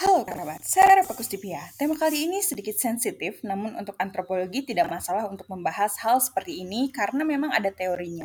[0.00, 1.60] Halo kerabat, saya Rara Kustipia.
[1.76, 6.88] Tema kali ini sedikit sensitif, namun untuk antropologi tidak masalah untuk membahas hal seperti ini
[6.88, 8.24] karena memang ada teorinya.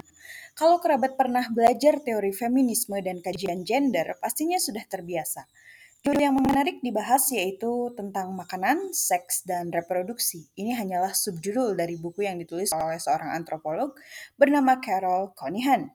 [0.55, 5.51] Kalau kerabat pernah belajar teori feminisme dan kajian gender, pastinya sudah terbiasa.
[5.99, 10.47] Teori yang menarik dibahas yaitu tentang makanan, seks, dan reproduksi.
[10.55, 13.99] Ini hanyalah subjudul dari buku yang ditulis oleh seorang antropolog
[14.39, 15.91] bernama Carol Conihan.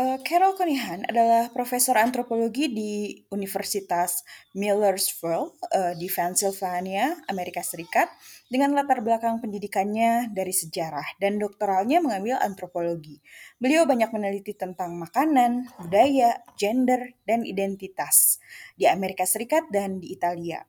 [0.00, 4.24] Uh, Carol Conihan adalah profesor antropologi di Universitas
[4.56, 8.08] Millersville uh, di Pennsylvania, Amerika Serikat,
[8.48, 13.20] dengan latar belakang pendidikannya dari sejarah dan doktoralnya mengambil antropologi.
[13.60, 18.40] Beliau banyak meneliti tentang makanan, budaya, gender, dan identitas
[18.80, 20.64] di Amerika Serikat dan di Italia.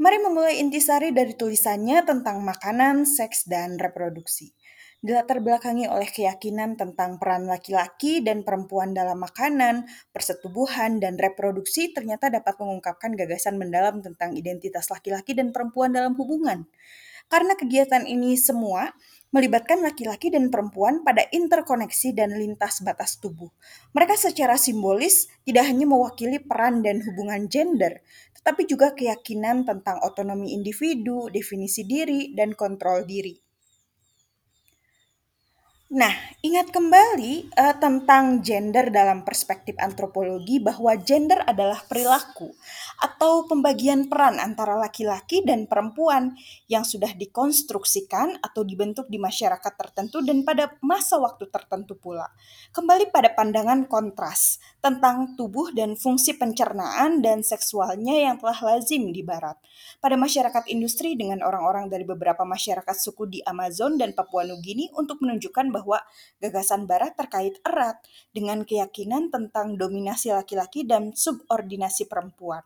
[0.00, 4.56] Mari memulai intisari dari tulisannya tentang makanan, seks, dan reproduksi
[5.02, 12.30] dilatar belakangi oleh keyakinan tentang peran laki-laki dan perempuan dalam makanan, persetubuhan, dan reproduksi ternyata
[12.30, 16.70] dapat mengungkapkan gagasan mendalam tentang identitas laki-laki dan perempuan dalam hubungan.
[17.26, 18.94] Karena kegiatan ini semua
[19.32, 23.48] melibatkan laki-laki dan perempuan pada interkoneksi dan lintas batas tubuh.
[23.96, 28.04] Mereka secara simbolis tidak hanya mewakili peran dan hubungan gender,
[28.38, 33.51] tetapi juga keyakinan tentang otonomi individu, definisi diri, dan kontrol diri.
[35.92, 36.08] Nah,
[36.40, 42.48] ingat kembali uh, tentang gender dalam perspektif antropologi bahwa gender adalah perilaku
[42.96, 46.32] atau pembagian peran antara laki-laki dan perempuan
[46.64, 52.24] yang sudah dikonstruksikan atau dibentuk di masyarakat tertentu dan pada masa waktu tertentu pula.
[52.72, 59.20] Kembali pada pandangan kontras tentang tubuh dan fungsi pencernaan dan seksualnya yang telah lazim di
[59.20, 59.60] barat.
[60.00, 65.20] Pada masyarakat industri dengan orang-orang dari beberapa masyarakat suku di Amazon dan Papua Nugini untuk
[65.20, 65.98] menunjukkan bahwa bahwa
[66.38, 67.98] gagasan Barat terkait erat
[68.30, 72.62] dengan keyakinan tentang dominasi laki-laki dan subordinasi perempuan.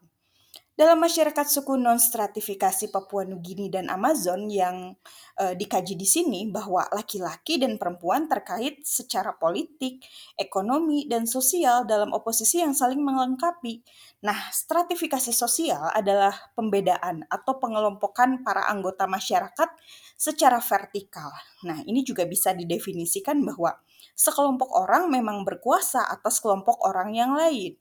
[0.77, 4.93] Dalam masyarakat suku non-stratifikasi Papua Nugini dan Amazon yang
[5.33, 10.05] e, dikaji di sini bahwa laki-laki dan perempuan terkait secara politik,
[10.37, 13.81] ekonomi, dan sosial dalam oposisi yang saling melengkapi.
[14.25, 19.69] Nah, stratifikasi sosial adalah pembedaan atau pengelompokan para anggota masyarakat
[20.17, 21.29] secara vertikal.
[21.69, 23.77] Nah, ini juga bisa didefinisikan bahwa
[24.17, 27.77] sekelompok orang memang berkuasa atas kelompok orang yang lain.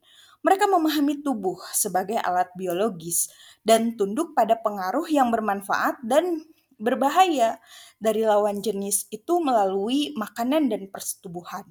[0.46, 3.32] Mereka memahami tubuh sebagai alat biologis
[3.66, 7.58] dan tunduk pada pengaruh yang bermanfaat dan berbahaya
[7.98, 11.64] dari lawan jenis itu melalui makanan dan persetubuhan.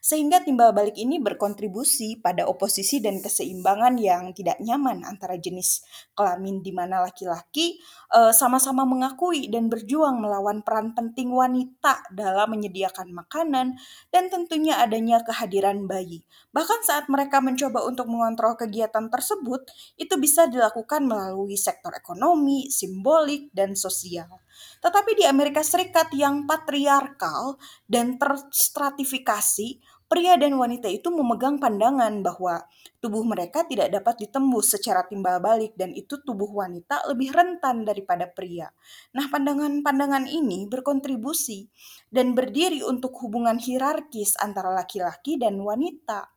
[0.00, 5.82] Sehingga timbal balik ini berkontribusi pada oposisi dan keseimbangan yang tidak nyaman antara jenis
[6.16, 7.78] kelamin di mana laki-laki
[8.14, 13.76] uh, sama-sama mengakui dan berjuang melawan peran penting wanita dalam menyediakan makanan
[14.10, 16.22] dan tentunya adanya kehadiran bayi.
[16.56, 19.68] Bahkan saat mereka mencoba untuk mengontrol kegiatan tersebut,
[20.00, 24.40] itu bisa dilakukan melalui sektor ekonomi, simbolik, dan sosial.
[24.80, 32.62] Tetapi di Amerika Serikat yang patriarkal dan terstratifikasi, pria dan wanita itu memegang pandangan bahwa
[33.02, 38.30] tubuh mereka tidak dapat ditembus secara timbal balik dan itu tubuh wanita lebih rentan daripada
[38.30, 38.70] pria.
[39.18, 41.66] Nah, pandangan-pandangan ini berkontribusi
[42.10, 46.35] dan berdiri untuk hubungan hierarkis antara laki-laki dan wanita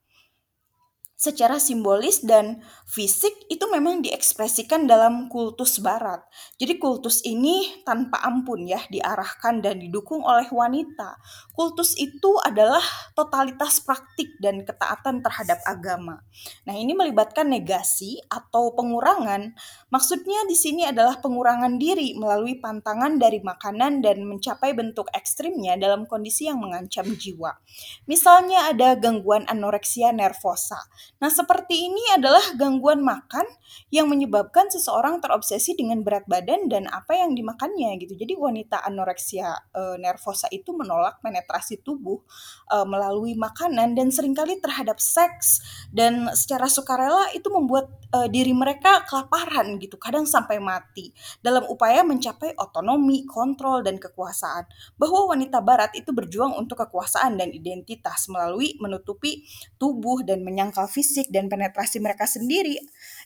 [1.19, 6.24] secara simbolis dan fisik itu memang diekspresikan dalam kultus barat.
[6.56, 11.19] Jadi kultus ini tanpa ampun ya diarahkan dan didukung oleh wanita.
[11.52, 12.80] Kultus itu adalah
[13.19, 16.24] totalitas praktik dan ketaatan terhadap agama.
[16.63, 19.51] Nah, ini melibatkan negasi atau pengurangan.
[19.91, 26.07] Maksudnya di sini adalah pengurangan diri melalui pantangan dari makanan dan mencapai bentuk ekstrimnya dalam
[26.07, 27.59] kondisi yang mengancam jiwa.
[28.07, 30.80] Misalnya ada gangguan anoreksia nervosa
[31.19, 33.44] Nah, seperti ini adalah gangguan makan
[33.91, 38.16] yang menyebabkan seseorang terobsesi dengan berat badan dan apa yang dimakannya gitu.
[38.16, 42.24] Jadi wanita anoreksia e, nervosa itu menolak penetrasi tubuh
[42.72, 45.59] e, melalui makanan dan sering kali terhadap seks
[45.91, 51.12] dan secara sukarela itu membuat e, diri mereka kelaparan gitu, kadang sampai mati
[51.44, 54.72] dalam upaya mencapai otonomi, kontrol dan kekuasaan.
[54.95, 59.44] Bahwa wanita barat itu berjuang untuk kekuasaan dan identitas melalui menutupi
[59.75, 62.78] tubuh dan menyangkal fisik fisik dan penetrasi mereka sendiri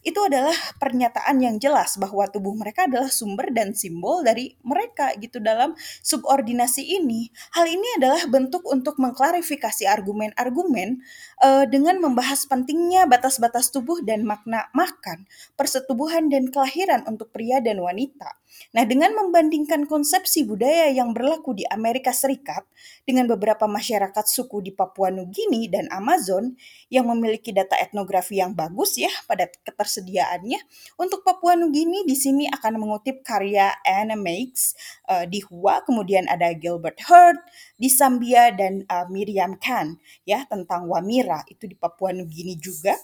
[0.04, 5.40] itu adalah pernyataan yang jelas bahwa tubuh mereka adalah sumber dan simbol dari mereka gitu
[5.40, 5.74] dalam
[6.04, 7.32] subordinasi ini.
[7.56, 11.00] Hal ini adalah bentuk untuk mengklarifikasi argumen-argumen
[11.40, 15.24] uh, dengan membahas pentingnya batas-batas tubuh dan makna makan,
[15.56, 18.44] persetubuhan, dan kelahiran untuk pria dan wanita.
[18.74, 22.62] Nah, dengan membandingkan konsepsi budaya yang berlaku di Amerika Serikat
[23.02, 26.54] dengan beberapa masyarakat suku di Papua Nugini dan Amazon
[26.94, 29.50] yang memiliki data etnografi yang bagus ya pada
[29.94, 30.58] ketersediaannya,
[30.98, 34.74] untuk Papua Nugini di sini akan mengutip karya Anna Meeks
[35.06, 37.38] uh, di Hua, kemudian ada Gilbert Hurt
[37.78, 42.98] di Zambia dan uh, Miriam Khan ya tentang Wamira itu di Papua Nugini juga.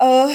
[0.00, 0.32] Uh,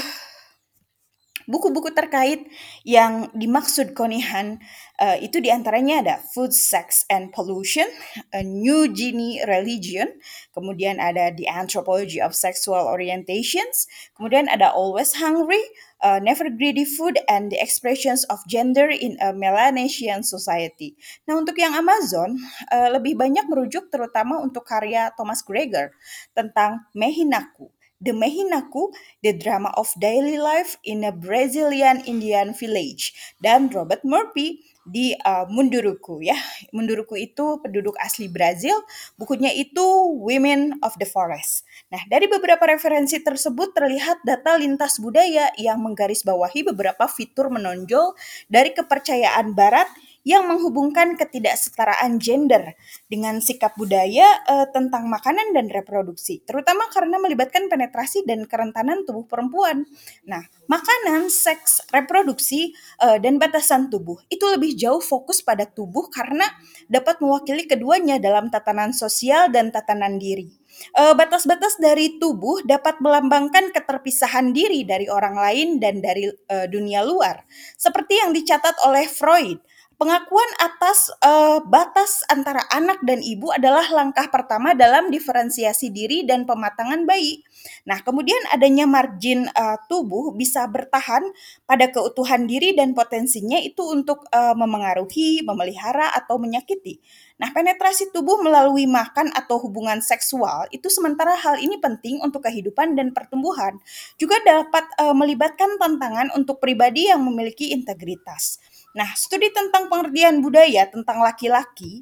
[1.47, 2.43] Buku-buku terkait
[2.83, 4.59] yang dimaksud Konihan
[4.99, 7.87] uh, itu di antaranya ada Food, Sex, and Pollution,
[8.35, 10.19] A New Genie Religion,
[10.51, 13.87] kemudian ada The Anthropology of Sexual Orientations,
[14.19, 15.63] kemudian ada Always Hungry,
[16.03, 20.99] uh, Never Greedy Food, and The Expressions of Gender in a Melanesian Society.
[21.31, 22.35] Nah untuk yang Amazon,
[22.75, 25.95] uh, lebih banyak merujuk terutama untuk karya Thomas Gregor
[26.35, 27.71] tentang Mehinaku.
[27.97, 28.93] The Mehinaku,
[29.25, 35.43] The Drama of Daily Life in a Brazilian Indian Village, dan Robert Murphy di uh,
[35.51, 36.39] Munduruku ya.
[36.71, 38.79] Munduruku itu penduduk asli Brazil,
[39.19, 39.83] bukunya itu
[40.15, 41.67] Women of the Forest.
[41.91, 48.15] Nah, dari beberapa referensi tersebut terlihat data lintas budaya yang menggarisbawahi beberapa fitur menonjol
[48.47, 49.91] dari kepercayaan barat
[50.27, 52.75] yang menghubungkan ketidaksetaraan gender
[53.07, 59.23] dengan sikap budaya uh, tentang makanan dan reproduksi, terutama karena melibatkan penetrasi dan kerentanan tubuh
[59.23, 59.87] perempuan.
[60.27, 66.43] Nah, makanan, seks, reproduksi, uh, dan batasan tubuh itu lebih jauh fokus pada tubuh karena
[66.91, 70.51] dapat mewakili keduanya dalam tatanan sosial dan tatanan diri.
[70.93, 76.29] Batas-batas uh, dari tubuh dapat melambangkan keterpisahan diri dari orang lain dan dari
[76.69, 77.41] dunia luar,
[77.73, 79.57] seperti yang dicatat oleh Freud
[79.97, 86.45] Pengakuan atas uh, batas antara anak dan ibu adalah langkah pertama dalam diferensiasi diri dan
[86.45, 87.41] pematangan bayi.
[87.89, 91.25] Nah, kemudian adanya margin uh, tubuh bisa bertahan
[91.65, 97.01] pada keutuhan diri dan potensinya itu untuk uh, memengaruhi, memelihara atau menyakiti.
[97.41, 102.93] Nah, penetrasi tubuh melalui makan atau hubungan seksual itu sementara hal ini penting untuk kehidupan
[102.93, 103.81] dan pertumbuhan.
[104.21, 108.61] Juga dapat uh, melibatkan tantangan untuk pribadi yang memiliki integritas.
[108.97, 112.01] Nah, studi tentang pengertian budaya tentang laki-laki.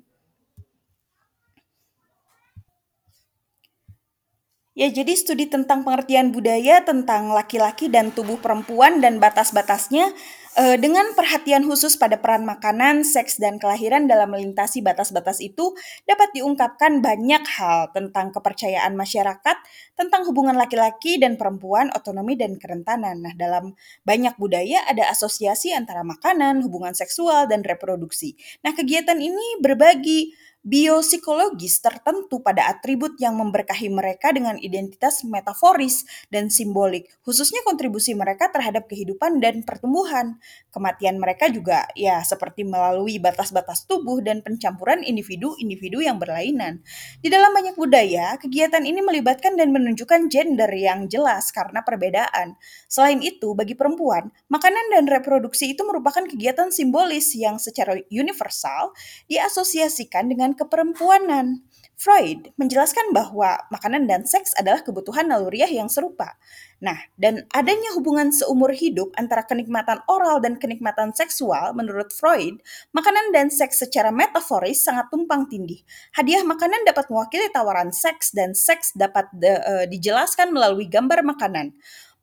[4.76, 10.16] Ya, jadi studi tentang pengertian budaya tentang laki-laki dan tubuh perempuan dan batas-batasnya
[10.56, 15.76] uh, dengan perhatian khusus pada peran makanan, seks, dan kelahiran dalam melintasi batas-batas itu
[16.08, 19.58] dapat diungkapkan banyak hal tentang kepercayaan masyarakat,
[19.94, 23.22] tentang hubungan laki-laki dan perempuan, otonomi, dan kerentanan.
[23.22, 23.76] Nah, dalam
[24.08, 28.40] banyak budaya ada asosiasi antara makanan, hubungan seksual, dan reproduksi.
[28.64, 30.34] Nah, kegiatan ini berbagi
[30.66, 38.50] biopsikologis tertentu pada atribut yang memberkahi mereka dengan identitas metaforis dan simbolik, khususnya kontribusi mereka
[38.50, 40.42] terhadap kehidupan dan pertumbuhan.
[40.74, 46.82] Kematian mereka juga ya seperti melalui batas-batas tubuh dan pencampuran individu-individu yang berlainan.
[47.22, 52.58] Di dalam banyak budaya, kegiatan ini melibatkan dan menunjukkan gender yang jelas karena perbedaan.
[52.90, 58.98] Selain itu, bagi perempuan, makanan dan reproduksi itu merupakan kegiatan simbolis yang secara universal
[59.30, 61.62] diasosiasikan dengan keperempuanan.
[61.96, 66.36] Freud menjelaskan bahwa makanan dan seks adalah kebutuhan naluriah yang serupa.
[66.84, 72.60] Nah, dan adanya hubungan seumur hidup antara kenikmatan oral dan kenikmatan seksual menurut Freud,
[72.92, 75.80] makanan dan seks secara metaforis sangat tumpang tindih.
[76.12, 81.72] Hadiah makanan dapat mewakili tawaran seks dan seks dapat de, uh, dijelaskan melalui gambar makanan.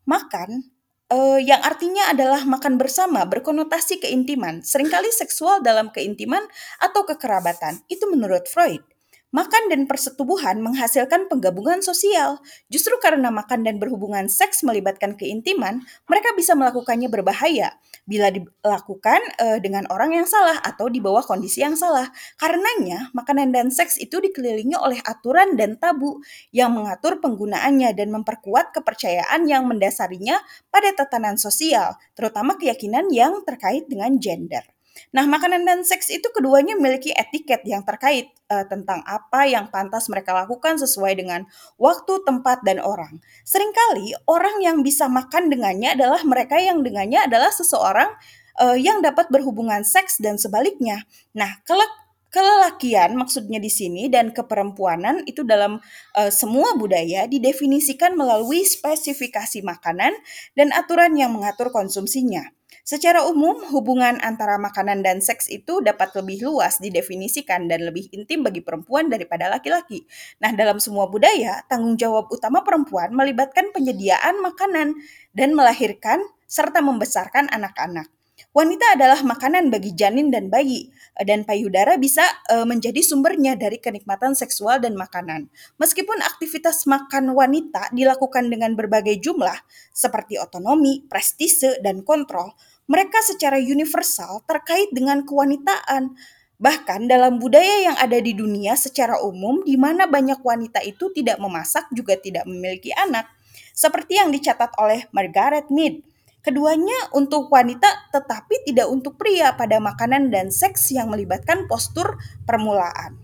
[0.05, 0.72] Makan
[1.13, 6.41] uh, yang artinya adalah makan bersama berkonotasi keintiman, sering kali seksual dalam keintiman
[6.81, 7.85] atau kekerabatan.
[7.85, 8.92] Itu menurut Freud.
[9.33, 12.37] Makan dan persetubuhan menghasilkan penggabungan sosial.
[12.69, 17.73] Justru karena makan dan berhubungan seks melibatkan keintiman, mereka bisa melakukannya berbahaya
[18.05, 22.13] bila dilakukan uh, dengan orang yang salah atau di bawah kondisi yang salah.
[22.37, 26.21] Karenanya, makanan dan seks itu dikelilingi oleh aturan dan tabu
[26.53, 30.37] yang mengatur penggunaannya dan memperkuat kepercayaan yang mendasarinya
[30.69, 34.72] pada tatanan sosial, terutama keyakinan yang terkait dengan gender.
[35.13, 40.09] Nah, makanan dan seks itu keduanya memiliki etiket yang terkait uh, tentang apa yang pantas
[40.09, 41.45] mereka lakukan sesuai dengan
[41.77, 43.21] waktu, tempat, dan orang.
[43.45, 48.09] Seringkali orang yang bisa makan dengannya adalah mereka yang dengannya adalah seseorang
[48.57, 51.05] uh, yang dapat berhubungan seks dan sebaliknya.
[51.37, 51.85] Nah, kalau
[52.33, 55.77] kelelakian maksudnya di sini dan keperempuanan itu dalam
[56.17, 60.17] uh, semua budaya didefinisikan melalui spesifikasi makanan
[60.57, 62.49] dan aturan yang mengatur konsumsinya.
[62.81, 68.41] Secara umum, hubungan antara makanan dan seks itu dapat lebih luas didefinisikan dan lebih intim
[68.41, 70.09] bagi perempuan daripada laki-laki.
[70.41, 74.97] Nah, dalam semua budaya, tanggung jawab utama perempuan melibatkan penyediaan makanan
[75.37, 78.09] dan melahirkan serta membesarkan anak-anak.
[78.53, 84.33] Wanita adalah makanan bagi janin dan bayi, dan payudara bisa uh, menjadi sumbernya dari kenikmatan
[84.33, 85.45] seksual dan makanan.
[85.77, 89.55] Meskipun aktivitas makan wanita dilakukan dengan berbagai jumlah,
[89.93, 92.57] seperti otonomi, prestise, dan kontrol,
[92.89, 96.17] mereka secara universal terkait dengan kewanitaan.
[96.57, 101.37] Bahkan dalam budaya yang ada di dunia secara umum, di mana banyak wanita itu tidak
[101.37, 103.29] memasak juga tidak memiliki anak,
[103.75, 106.12] seperti yang dicatat oleh Margaret Mead
[106.43, 113.15] Keduanya untuk wanita tetapi tidak untuk pria pada makanan dan seks yang melibatkan postur permulaan.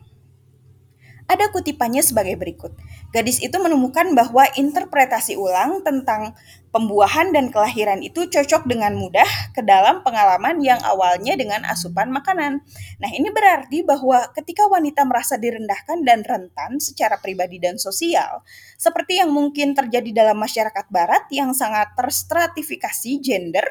[1.27, 2.73] Ada kutipannya sebagai berikut.
[3.09, 6.37] Gadis itu menemukan bahwa interpretasi ulang tentang
[6.69, 9.25] pembuahan dan kelahiran itu cocok dengan mudah
[9.57, 12.61] ke dalam pengalaman yang awalnya dengan asupan makanan.
[13.01, 18.45] Nah, ini berarti bahwa ketika wanita merasa direndahkan dan rentan secara pribadi dan sosial,
[18.77, 23.65] seperti yang mungkin terjadi dalam masyarakat barat yang sangat terstratifikasi gender,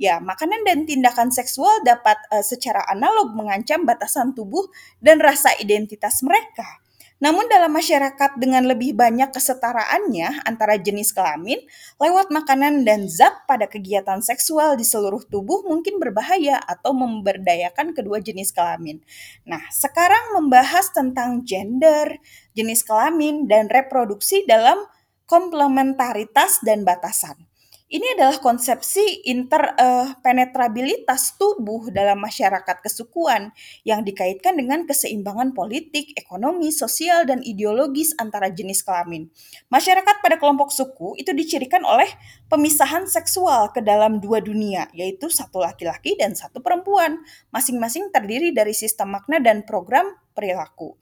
[0.00, 4.64] ya makanan dan tindakan seksual dapat uh, secara analog mengancam batasan tubuh
[5.04, 6.80] dan rasa identitas mereka.
[7.18, 11.58] Namun dalam masyarakat dengan lebih banyak kesetaraannya antara jenis kelamin,
[11.98, 18.22] lewat makanan dan zat pada kegiatan seksual di seluruh tubuh mungkin berbahaya atau memberdayakan kedua
[18.22, 19.02] jenis kelamin.
[19.42, 22.22] Nah, sekarang membahas tentang gender,
[22.54, 24.78] jenis kelamin, dan reproduksi dalam
[25.26, 27.47] komplementaritas dan batasan.
[27.88, 33.48] Ini adalah konsepsi interpenetrabilitas uh, tubuh dalam masyarakat kesukuan
[33.80, 39.32] yang dikaitkan dengan keseimbangan politik, ekonomi, sosial, dan ideologis antara jenis kelamin.
[39.72, 42.12] Masyarakat pada kelompok suku itu dicirikan oleh
[42.52, 48.76] pemisahan seksual ke dalam dua dunia, yaitu satu laki-laki dan satu perempuan, masing-masing terdiri dari
[48.76, 50.92] sistem makna dan program perilaku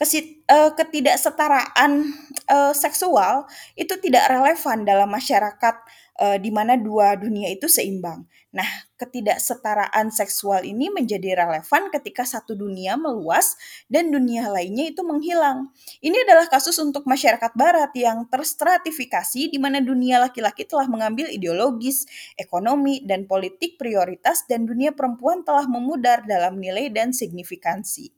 [0.00, 2.08] uh, ketidaksetaraan
[2.48, 3.44] uh, seksual
[3.76, 5.76] itu tidak relevan dalam masyarakat
[6.20, 8.22] uh, di mana dua dunia itu seimbang.
[8.50, 8.66] Nah,
[8.98, 13.54] ketidaksetaraan seksual ini menjadi relevan ketika satu dunia meluas
[13.86, 15.70] dan dunia lainnya itu menghilang.
[16.02, 22.10] Ini adalah kasus untuk masyarakat barat yang terstratifikasi di mana dunia laki-laki telah mengambil ideologis,
[22.34, 28.10] ekonomi, dan politik prioritas dan dunia perempuan telah memudar dalam nilai dan signifikansi.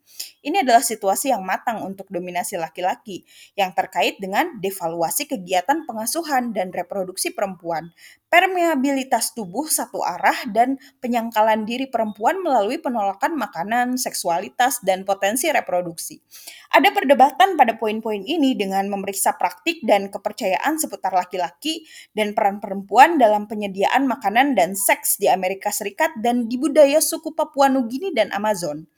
[0.44, 3.24] Ini adalah situasi yang matang untuk dominasi laki-laki
[3.56, 7.92] yang terkait dengan devaluasi kegiatan pengasuhan dan reproduksi perempuan,
[8.32, 16.16] permeabilitas tubuh satu arah, dan penyangkalan diri perempuan melalui penolakan makanan, seksualitas, dan potensi reproduksi.
[16.72, 21.84] Ada perdebatan pada poin-poin ini dengan memeriksa praktik dan kepercayaan seputar laki-laki
[22.16, 27.36] dan peran perempuan dalam penyediaan makanan dan seks di Amerika Serikat dan di budaya suku
[27.36, 28.88] Papua Nugini dan Amazon.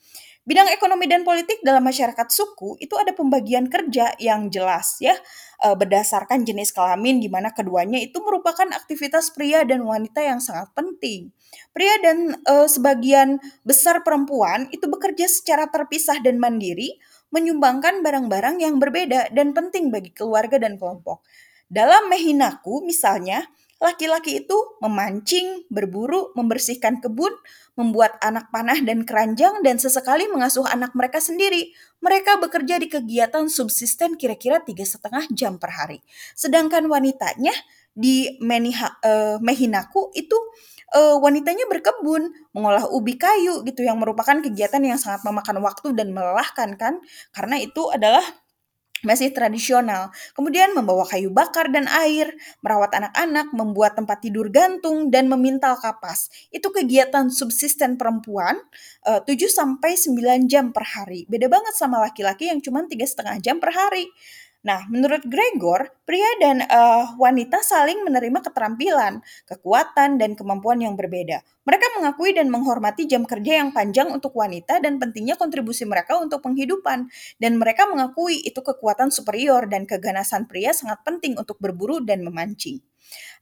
[0.44, 5.16] Bidang ekonomi dan politik dalam masyarakat suku itu ada pembagian kerja yang jelas ya
[5.56, 10.68] e, berdasarkan jenis kelamin di mana keduanya itu merupakan aktivitas pria dan wanita yang sangat
[10.76, 11.32] penting.
[11.72, 17.00] Pria dan e, sebagian besar perempuan itu bekerja secara terpisah dan mandiri,
[17.32, 21.24] menyumbangkan barang-barang yang berbeda dan penting bagi keluarga dan kelompok.
[21.72, 23.48] Dalam Mehinaku misalnya,
[23.82, 27.32] laki-laki itu memancing, berburu, membersihkan kebun,
[27.74, 31.74] membuat anak panah dan keranjang, dan sesekali mengasuh anak mereka sendiri.
[31.98, 35.98] Mereka bekerja di kegiatan subsisten kira-kira tiga setengah jam per hari.
[36.38, 37.52] Sedangkan wanitanya
[37.94, 40.34] di Meniha, uh, Mehinaku itu
[40.94, 46.14] uh, wanitanya berkebun, mengolah ubi kayu gitu yang merupakan kegiatan yang sangat memakan waktu dan
[46.14, 47.02] melelahkan kan
[47.34, 48.22] karena itu adalah
[49.04, 50.10] masih tradisional.
[50.32, 52.32] Kemudian membawa kayu bakar dan air,
[52.64, 56.32] merawat anak-anak, membuat tempat tidur gantung, dan memintal kapas.
[56.50, 58.58] Itu kegiatan subsisten perempuan
[59.06, 61.28] uh, 7 sampai 9 jam per hari.
[61.30, 64.08] Beda banget sama laki-laki yang cuma tiga setengah jam per hari.
[64.64, 71.44] Nah, menurut Gregor, pria dan uh, wanita saling menerima keterampilan, kekuatan, dan kemampuan yang berbeda.
[71.68, 76.40] Mereka mengakui dan menghormati jam kerja yang panjang untuk wanita dan pentingnya kontribusi mereka untuk
[76.40, 77.12] penghidupan.
[77.36, 82.80] Dan mereka mengakui itu kekuatan superior dan keganasan pria sangat penting untuk berburu dan memancing.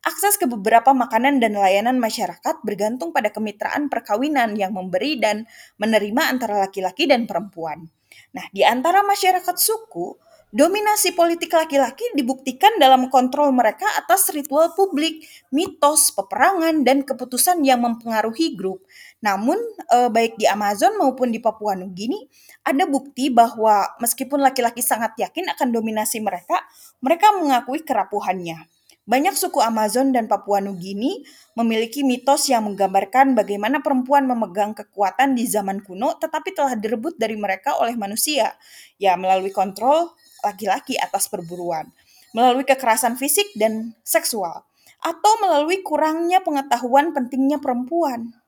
[0.02, 5.46] Akses ke beberapa makanan dan layanan masyarakat bergantung pada kemitraan perkawinan yang memberi dan
[5.78, 7.86] menerima antara laki-laki dan perempuan.
[8.34, 10.18] Nah, di antara masyarakat suku,
[10.52, 17.80] Dominasi politik laki-laki dibuktikan dalam kontrol mereka atas ritual publik, mitos, peperangan, dan keputusan yang
[17.80, 18.84] mempengaruhi grup.
[19.24, 19.56] Namun,
[19.88, 22.28] eh, baik di Amazon maupun di Papua Nugini,
[22.68, 26.60] ada bukti bahwa meskipun laki-laki sangat yakin akan dominasi mereka,
[27.00, 28.68] mereka mengakui kerapuhannya.
[29.08, 31.24] Banyak suku Amazon dan Papua Nugini
[31.56, 37.40] memiliki mitos yang menggambarkan bagaimana perempuan memegang kekuatan di zaman kuno, tetapi telah direbut dari
[37.40, 38.52] mereka oleh manusia,
[39.00, 41.88] ya melalui kontrol laki-laki atas perburuan
[42.32, 44.64] melalui kekerasan fisik dan seksual.
[45.02, 48.38] atau melalui kurangnya pengetahuan pentingnya perempuan.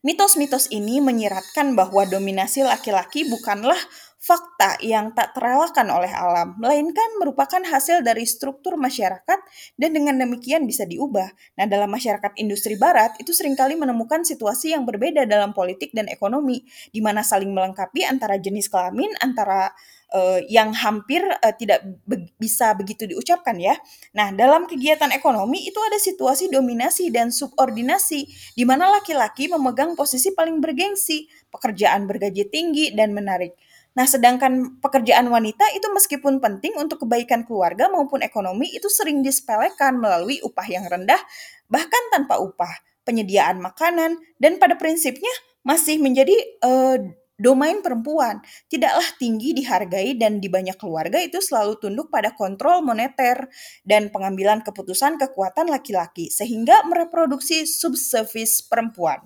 [0.00, 3.76] Mitos-mitos ini menyiratkan bahwa dominasi laki-laki bukanlah
[4.20, 9.40] fakta yang tak terelakkan oleh alam, melainkan merupakan hasil dari struktur masyarakat
[9.80, 11.28] dan dengan demikian bisa diubah.
[11.56, 16.08] Nah, dalam masyarakat industri barat itu sering kali menemukan situasi yang berbeda dalam politik dan
[16.08, 19.72] ekonomi, di mana saling melengkapi antara jenis kelamin, antara
[20.14, 23.78] uh, yang hampir uh, tidak be bisa begitu diucapkan ya.
[24.14, 30.34] Nah, dalam kegiatan ekonomi itu ada situasi dominasi dan subordinasi di mana laki-laki memegang posisi
[30.34, 33.54] paling bergengsi, pekerjaan bergaji tinggi dan menarik.
[33.90, 39.98] Nah, sedangkan pekerjaan wanita itu meskipun penting untuk kebaikan keluarga maupun ekonomi itu sering disepelekan
[39.98, 41.18] melalui upah yang rendah,
[41.66, 42.70] bahkan tanpa upah,
[43.02, 45.30] penyediaan makanan, dan pada prinsipnya
[45.66, 47.02] masih menjadi uh,
[47.40, 48.44] domain perempuan.
[48.68, 53.48] Tidaklah tinggi dihargai dan di banyak keluarga itu selalu tunduk pada kontrol moneter
[53.82, 59.24] dan pengambilan keputusan kekuatan laki-laki sehingga mereproduksi subservis perempuan.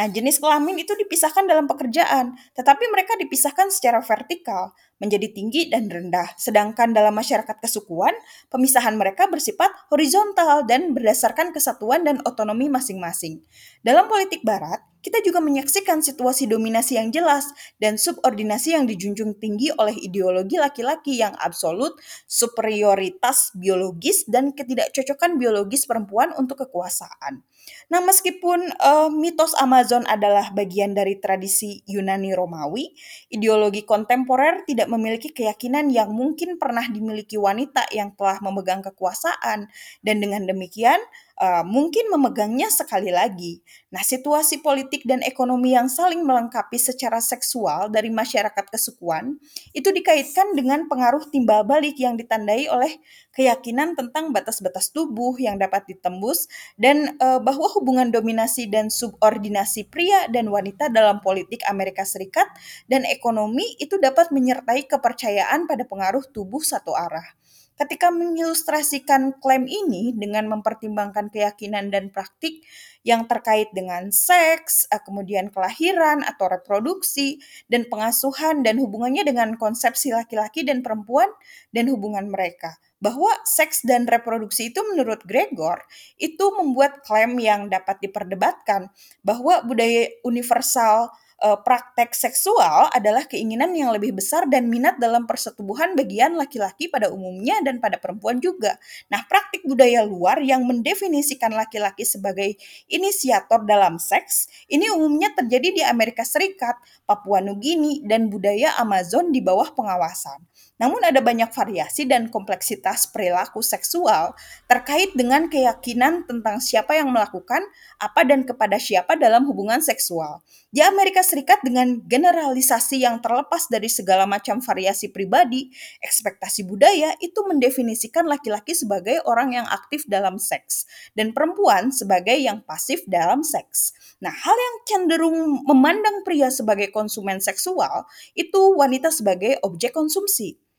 [0.00, 5.92] Nah, jenis kelamin itu dipisahkan dalam pekerjaan, tetapi mereka dipisahkan secara vertikal, menjadi tinggi dan
[5.92, 6.40] rendah.
[6.40, 8.16] Sedangkan dalam masyarakat kesukuan,
[8.48, 13.44] pemisahan mereka bersifat horizontal dan berdasarkan kesatuan dan otonomi masing-masing.
[13.84, 19.68] Dalam politik barat, kita juga menyaksikan situasi dominasi yang jelas dan subordinasi yang dijunjung tinggi
[19.76, 27.44] oleh ideologi laki-laki yang absolut, superioritas biologis, dan ketidakcocokan biologis perempuan untuk kekuasaan.
[27.90, 32.94] Nah, meskipun uh, mitos Amazon adalah bagian dari tradisi Yunani Romawi,
[33.34, 39.66] ideologi kontemporer tidak memiliki keyakinan yang mungkin pernah dimiliki wanita yang telah memegang kekuasaan,
[40.06, 40.98] dan dengan demikian
[41.40, 43.64] uh, mungkin memegangnya sekali lagi.
[43.90, 49.40] Nah, situasi politik dan ekonomi yang saling melengkapi secara seksual dari masyarakat kesukuan
[49.74, 53.00] itu dikaitkan dengan pengaruh timbal balik yang ditandai oleh
[53.34, 60.28] keyakinan tentang batas-batas tubuh yang dapat ditembus dan uh, bahwa hubungan dominasi dan subordinasi pria
[60.28, 62.46] dan wanita dalam politik Amerika Serikat
[62.86, 67.40] dan ekonomi itu dapat menyertai kepercayaan pada pengaruh tubuh satu arah.
[67.80, 72.60] Ketika mengilustrasikan klaim ini dengan mempertimbangkan keyakinan dan praktik
[73.08, 77.40] yang terkait dengan seks, eh, kemudian kelahiran atau reproduksi,
[77.72, 81.32] dan pengasuhan dan hubungannya dengan konsepsi laki-laki dan perempuan
[81.72, 82.76] dan hubungan mereka.
[83.00, 85.80] Bahwa seks dan reproduksi itu menurut Gregor
[86.20, 88.92] itu membuat klaim yang dapat diperdebatkan
[89.24, 91.08] bahwa budaya universal
[91.40, 97.08] uh, praktek seksual adalah keinginan yang lebih besar dan minat dalam persetubuhan bagian laki-laki pada
[97.08, 98.76] umumnya dan pada perempuan juga.
[99.08, 102.54] Nah, praktik budaya luar yang mendefinisikan laki-laki sebagai
[102.86, 106.76] inisiator dalam seks ini umumnya terjadi di Amerika Serikat,
[107.08, 110.44] Papua Nugini, dan budaya Amazon di bawah pengawasan.
[110.80, 114.32] Namun ada banyak variasi dan kompleksitas perilaku seksual
[114.64, 117.60] terkait dengan keyakinan tentang siapa yang melakukan
[118.00, 120.40] apa dan kepada siapa dalam hubungan seksual.
[120.72, 125.68] Di Amerika Serikat dengan generalisasi yang terlepas dari segala macam variasi pribadi,
[126.00, 132.64] ekspektasi budaya itu mendefinisikan laki-laki sebagai orang yang aktif dalam seks dan perempuan sebagai yang
[132.64, 133.92] pasif dalam seks.
[134.24, 140.69] Nah, hal yang cenderung memandang pria sebagai konsumen seksual itu wanita sebagai objek konsumsi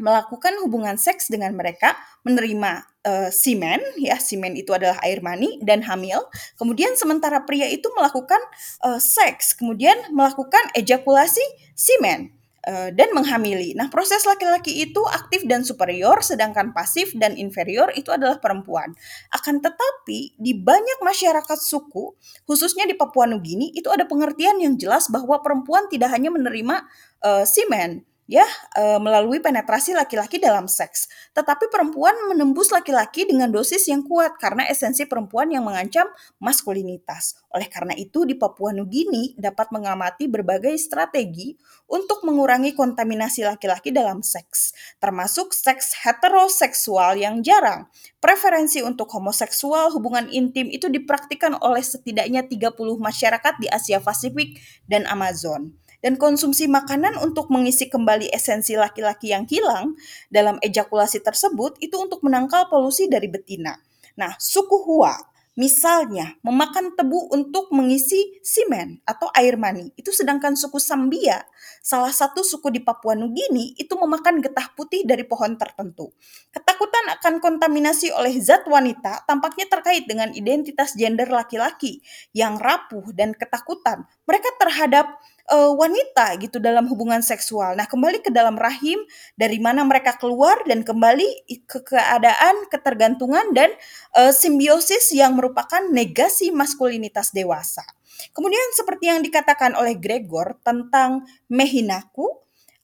[0.00, 1.92] melakukan hubungan seks dengan mereka,
[2.24, 2.70] menerima
[3.04, 6.24] uh, simen, ya simen itu adalah air mani dan hamil.
[6.56, 8.40] Kemudian sementara pria itu melakukan
[8.86, 11.44] uh, seks, kemudian melakukan ejakulasi
[11.76, 12.32] simen
[12.64, 13.76] uh, dan menghamili.
[13.76, 18.96] Nah, proses laki-laki itu aktif dan superior, sedangkan pasif dan inferior itu adalah perempuan.
[19.28, 22.16] Akan tetapi di banyak masyarakat suku,
[22.48, 26.86] khususnya di Papua Nugini, itu ada pengertian yang jelas bahwa perempuan tidak hanya menerima
[27.20, 28.46] uh, simen, ya
[28.78, 31.10] e, melalui penetrasi laki-laki dalam seks.
[31.34, 36.06] Tetapi perempuan menembus laki-laki dengan dosis yang kuat karena esensi perempuan yang mengancam
[36.38, 37.38] maskulinitas.
[37.52, 41.52] Oleh karena itu di Papua Nugini dapat mengamati berbagai strategi
[41.90, 47.90] untuk mengurangi kontaminasi laki-laki dalam seks, termasuk seks heteroseksual yang jarang.
[48.22, 54.56] Preferensi untuk homoseksual hubungan intim itu dipraktikkan oleh setidaknya 30 masyarakat di Asia Pasifik
[54.88, 59.94] dan Amazon dan konsumsi makanan untuk mengisi kembali esensi laki-laki yang hilang
[60.28, 63.78] dalam ejakulasi tersebut itu untuk menangkal polusi dari betina.
[64.18, 69.92] Nah, suku Hua Misalnya, memakan tebu untuk mengisi simen atau air mani.
[70.00, 71.44] Itu sedangkan suku Sambia,
[71.84, 76.08] salah satu suku di Papua Nugini, itu memakan getah putih dari pohon tertentu.
[76.56, 82.00] Ketakutan akan kontaminasi oleh zat wanita tampaknya terkait dengan identitas gender laki-laki
[82.32, 87.74] yang rapuh dan ketakutan mereka terhadap uh, wanita gitu dalam hubungan seksual.
[87.74, 89.00] Nah, kembali ke dalam rahim
[89.34, 93.70] dari mana mereka keluar dan kembali ke keadaan ketergantungan dan
[94.14, 97.82] uh, simbiosis yang merupakan negasi maskulinitas dewasa.
[98.30, 102.42] Kemudian seperti yang dikatakan oleh Gregor tentang Mehinaku,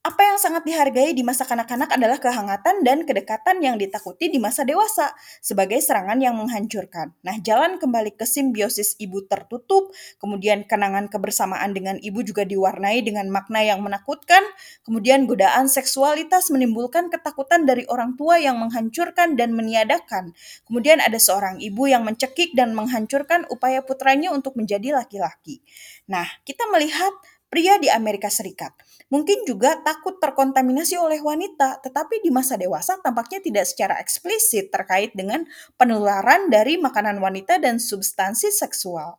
[0.08, 4.64] apa yang sangat dihargai di masa kanak-kanak adalah kehangatan dan kedekatan yang ditakuti di masa
[4.64, 5.12] dewasa
[5.44, 7.12] sebagai serangan yang menghancurkan.
[7.20, 13.28] Nah, jalan kembali ke simbiosis ibu tertutup, kemudian kenangan kebersamaan dengan ibu juga diwarnai dengan
[13.28, 14.40] makna yang menakutkan,
[14.88, 20.32] kemudian godaan seksualitas menimbulkan ketakutan dari orang tua yang menghancurkan dan meniadakan.
[20.64, 25.60] Kemudian ada seorang ibu yang mencekik dan menghancurkan upaya putranya untuk menjadi laki-laki.
[26.08, 27.12] Nah, kita melihat
[27.48, 28.76] pria di Amerika Serikat
[29.08, 35.16] mungkin juga takut terkontaminasi oleh wanita, tetapi di masa dewasa tampaknya tidak secara eksplisit terkait
[35.16, 35.48] dengan
[35.80, 39.16] penularan dari makanan wanita dan substansi seksual.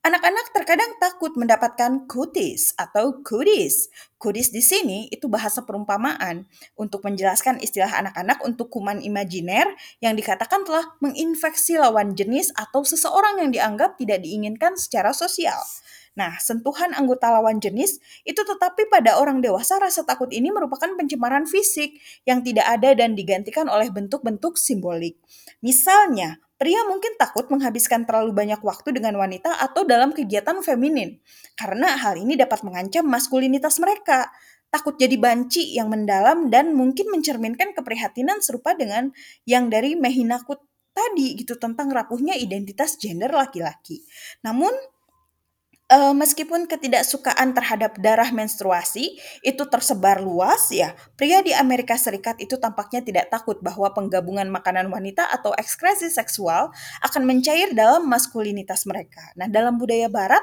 [0.00, 3.92] Anak-anak terkadang takut mendapatkan cooties atau goodies.
[4.16, 9.66] Goodies di sini itu bahasa perumpamaan untuk menjelaskan istilah anak-anak untuk kuman imajiner
[10.00, 15.60] yang dikatakan telah menginfeksi lawan jenis atau seseorang yang dianggap tidak diinginkan secara sosial.
[16.16, 21.44] Nah, sentuhan anggota lawan jenis itu tetapi pada orang dewasa rasa takut ini merupakan pencemaran
[21.44, 25.20] fisik yang tidak ada dan digantikan oleh bentuk-bentuk simbolik.
[25.60, 31.20] Misalnya, pria mungkin takut menghabiskan terlalu banyak waktu dengan wanita atau dalam kegiatan feminin
[31.52, 34.32] karena hal ini dapat mengancam maskulinitas mereka.
[34.72, 39.14] Takut jadi banci yang mendalam dan mungkin mencerminkan keprihatinan serupa dengan
[39.46, 40.58] yang dari Mehinakut
[40.96, 44.00] tadi gitu tentang rapuhnya identitas gender laki-laki.
[44.42, 44.72] Namun
[45.86, 52.58] Uh, meskipun ketidaksukaan terhadap darah menstruasi itu tersebar luas ya, pria di Amerika Serikat itu
[52.58, 56.74] tampaknya tidak takut bahwa penggabungan makanan wanita atau ekskresi seksual
[57.06, 59.30] akan mencair dalam maskulinitas mereka.
[59.38, 60.42] Nah, dalam budaya barat,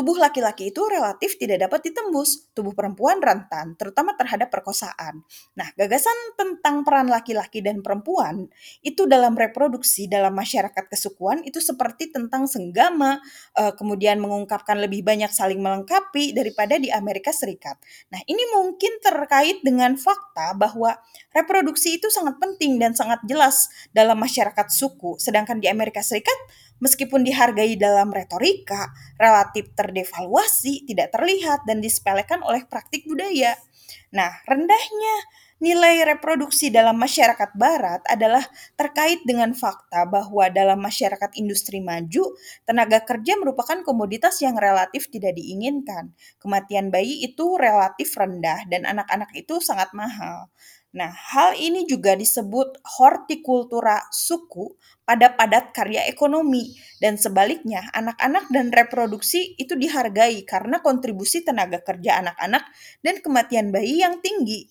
[0.00, 5.20] tubuh laki-laki itu relatif tidak dapat ditembus, tubuh perempuan rentan, terutama terhadap perkosaan.
[5.60, 8.48] Nah, gagasan tentang peran laki-laki dan perempuan
[8.80, 13.20] itu dalam reproduksi dalam masyarakat kesukuan itu seperti tentang senggama,
[13.60, 17.76] eh, kemudian mengungkapkan lebih banyak saling melengkapi daripada di Amerika Serikat.
[18.08, 20.96] Nah, ini mungkin terkait dengan fakta bahwa
[21.36, 26.40] reproduksi itu sangat penting dan sangat jelas dalam masyarakat suku, sedangkan di Amerika Serikat
[26.80, 28.90] meskipun dihargai dalam retorika,
[29.20, 33.54] relatif terdevaluasi, tidak terlihat dan disepelekan oleh praktik budaya.
[34.10, 35.14] Nah, rendahnya
[35.60, 38.42] nilai reproduksi dalam masyarakat barat adalah
[38.80, 42.32] terkait dengan fakta bahwa dalam masyarakat industri maju,
[42.64, 46.16] tenaga kerja merupakan komoditas yang relatif tidak diinginkan.
[46.40, 50.48] Kematian bayi itu relatif rendah dan anak-anak itu sangat mahal.
[50.90, 54.74] Nah, hal ini juga disebut hortikultura suku
[55.06, 62.18] pada padat karya ekonomi dan sebaliknya anak-anak dan reproduksi itu dihargai karena kontribusi tenaga kerja
[62.26, 62.64] anak-anak
[63.06, 64.66] dan kematian bayi yang tinggi.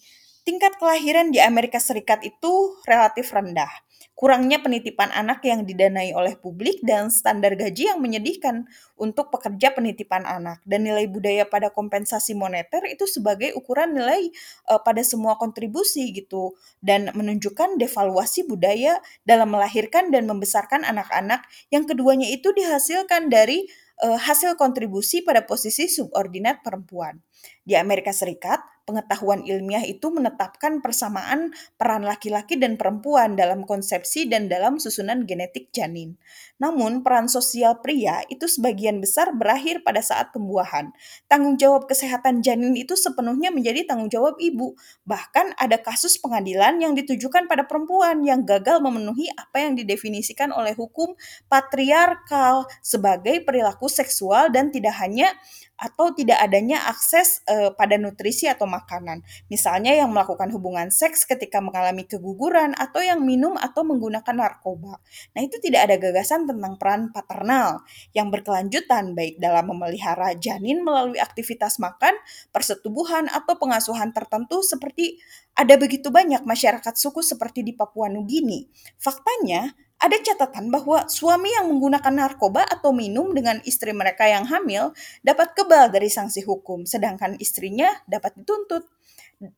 [0.49, 3.69] Tingkat kelahiran di Amerika Serikat itu relatif rendah.
[4.17, 8.65] Kurangnya penitipan anak yang didanai oleh publik dan standar gaji yang menyedihkan
[8.97, 10.57] untuk pekerja penitipan anak.
[10.65, 14.33] Dan nilai budaya pada kompensasi moneter itu sebagai ukuran nilai
[14.73, 16.57] uh, pada semua kontribusi gitu.
[16.81, 18.97] Dan menunjukkan devaluasi budaya
[19.29, 21.45] dalam melahirkan dan membesarkan anak-anak.
[21.69, 23.69] Yang keduanya itu dihasilkan dari
[24.01, 27.21] uh, hasil kontribusi pada posisi subordinat perempuan.
[27.63, 34.49] Di Amerika Serikat, pengetahuan ilmiah itu menetapkan persamaan peran laki-laki dan perempuan dalam konsepsi dan
[34.49, 36.17] dalam susunan genetik janin.
[36.57, 40.89] Namun, peran sosial pria itu sebagian besar berakhir pada saat pembuahan.
[41.29, 44.73] Tanggung jawab kesehatan janin itu sepenuhnya menjadi tanggung jawab ibu.
[45.05, 50.73] Bahkan ada kasus pengadilan yang ditujukan pada perempuan yang gagal memenuhi apa yang didefinisikan oleh
[50.73, 51.13] hukum
[51.45, 55.29] patriarkal sebagai perilaku seksual dan tidak hanya
[55.79, 59.23] atau tidak adanya akses uh, pada nutrisi atau makanan.
[59.47, 64.99] Misalnya yang melakukan hubungan seks ketika mengalami keguguran atau yang minum atau menggunakan narkoba.
[65.33, 71.17] Nah, itu tidak ada gagasan tentang peran paternal yang berkelanjutan baik dalam memelihara janin melalui
[71.17, 72.13] aktivitas makan,
[72.51, 75.15] persetubuhan atau pengasuhan tertentu seperti
[75.55, 78.67] ada begitu banyak masyarakat suku seperti di Papua Nugini.
[78.99, 84.95] Faktanya, ada catatan bahwa suami yang menggunakan narkoba atau minum dengan istri mereka yang hamil
[85.19, 88.87] dapat kebal dari sanksi hukum, sedangkan istrinya dapat dituntut.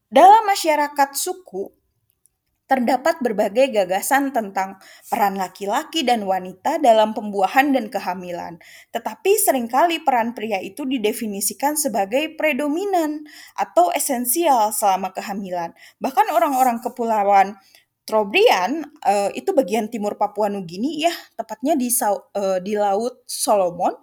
[0.09, 1.69] Dalam masyarakat suku,
[2.71, 4.79] terdapat berbagai gagasan tentang
[5.11, 8.63] peran laki-laki dan wanita dalam pembuahan dan kehamilan.
[8.95, 13.27] Tetapi sering kali peran pria itu didefinisikan sebagai predominan
[13.59, 15.75] atau esensial selama kehamilan.
[15.99, 17.59] Bahkan orang-orang kepulauan
[18.07, 23.93] Trobriand, eee, itu bagian timur Papua Nugini ya, tepatnya di eee, di Laut Solomon,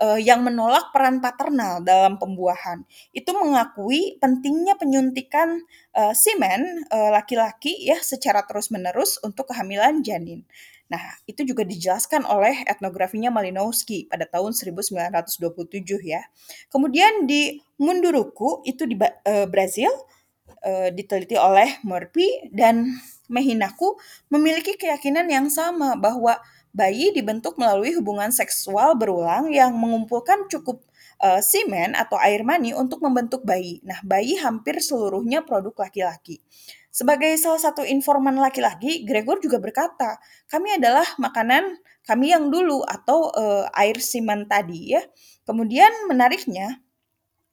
[0.00, 2.80] eee, yang menolak peran paternal dalam pembuahan.
[3.12, 5.60] Itu mengakui pentingnya penyuntikan,
[5.92, 10.48] eee, semen, eee, laki-laki ya secara terus-menerus untuk kehamilan janin.
[10.88, 16.24] Nah, itu juga dijelaskan oleh etnografinya Malinowski pada tahun 1927 ya.
[16.72, 19.92] Kemudian di Munduruku itu di eee, Brazil,
[20.64, 22.88] eee, diteliti oleh Murphy dan
[23.32, 23.96] Mehinaku
[24.28, 26.36] memiliki keyakinan yang sama bahwa
[26.76, 30.84] bayi dibentuk melalui hubungan seksual berulang yang mengumpulkan cukup
[31.20, 33.80] uh, semen atau air mani untuk membentuk bayi.
[33.84, 36.44] Nah, bayi hampir seluruhnya produk laki-laki.
[36.92, 43.32] Sebagai salah satu informan laki-laki, Gregor juga berkata, "Kami adalah makanan kami yang dulu atau
[43.32, 45.00] uh, air semen tadi ya."
[45.48, 46.84] Kemudian menariknya,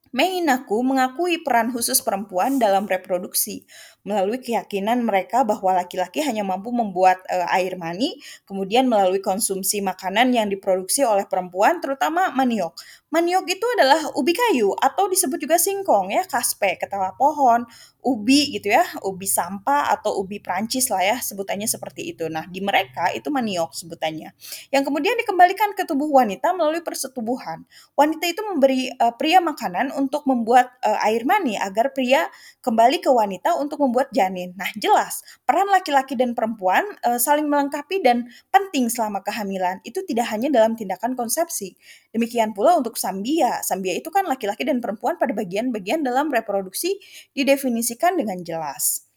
[0.10, 3.70] Meinaku mengakui peran khusus perempuan dalam reproduksi
[4.08, 8.16] melalui keyakinan mereka bahwa laki-laki hanya mampu membuat e, air mani,
[8.48, 12.76] kemudian melalui konsumsi makanan yang diproduksi oleh perempuan, terutama maniok.
[13.10, 17.66] Maniok itu adalah ubi kayu atau disebut juga singkong ya, kaspe, ketela pohon,
[18.00, 22.32] ubi gitu ya, ubi sampah atau ubi Prancis lah ya, sebutannya seperti itu.
[22.32, 24.32] Nah, di mereka itu maniok sebutannya.
[24.72, 27.68] Yang kemudian dikembalikan ke tubuh wanita melalui persetubuhan.
[28.00, 32.32] Wanita itu memberi uh, pria makanan untuk membuat uh, air mani agar pria
[32.64, 34.56] kembali ke wanita untuk membuat janin.
[34.56, 39.84] Nah, jelas peran laki-laki dan perempuan uh, saling melengkapi dan penting selama kehamilan.
[39.84, 41.76] Itu tidak hanya dalam tindakan konsepsi.
[42.16, 43.60] Demikian pula untuk sambia.
[43.60, 46.96] Sambia itu kan laki-laki dan perempuan pada bagian-bagian dalam reproduksi
[47.36, 49.10] didefinisi didefinisikan dengan jelas.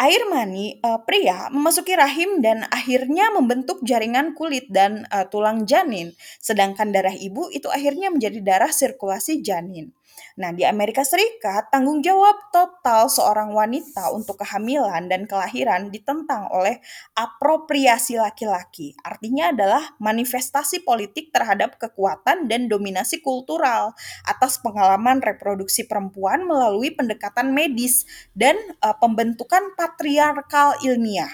[0.00, 6.16] Air mani uh, pria memasuki rahim dan akhirnya membentuk jaringan kulit dan uh, tulang janin,
[6.40, 9.92] sedangkan darah ibu itu akhirnya menjadi darah sirkulasi janin.
[10.38, 16.80] Nah, di Amerika Serikat, tanggung jawab total seorang wanita untuk kehamilan dan kelahiran ditentang oleh
[17.14, 18.96] apropriasi laki-laki.
[19.04, 23.92] Artinya adalah manifestasi politik terhadap kekuatan dan dominasi kultural
[24.24, 31.30] atas pengalaman reproduksi perempuan melalui pendekatan medis dan uh, pembentukan patriarkal ilmiah.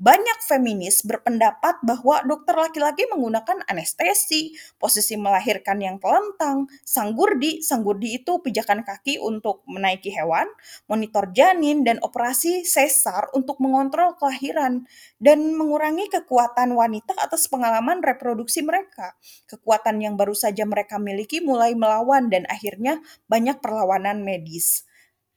[0.00, 8.40] Banyak feminis berpendapat bahwa dokter laki-laki menggunakan anestesi, posisi melahirkan yang telentang, sanggurdi, sanggurdi itu
[8.40, 10.48] pijakan kaki untuk menaiki hewan,
[10.88, 14.88] monitor janin, dan operasi sesar untuk mengontrol kelahiran
[15.20, 19.12] dan mengurangi kekuatan wanita atas pengalaman reproduksi mereka.
[19.52, 24.88] Kekuatan yang baru saja mereka miliki mulai melawan dan akhirnya banyak perlawanan medis.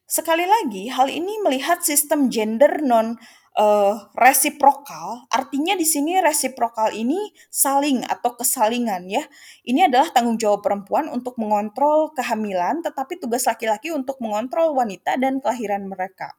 [0.08, 3.20] Sekali lagi, hal ini melihat sistem gender non
[3.58, 7.18] uh, resiprokal, artinya di sini resiprokal ini
[7.50, 9.24] saling atau kesalingan ya.
[9.66, 15.40] Ini adalah tanggung jawab perempuan untuk mengontrol kehamilan, tetapi tugas laki-laki untuk mengontrol wanita dan
[15.42, 16.34] kelahiran mereka.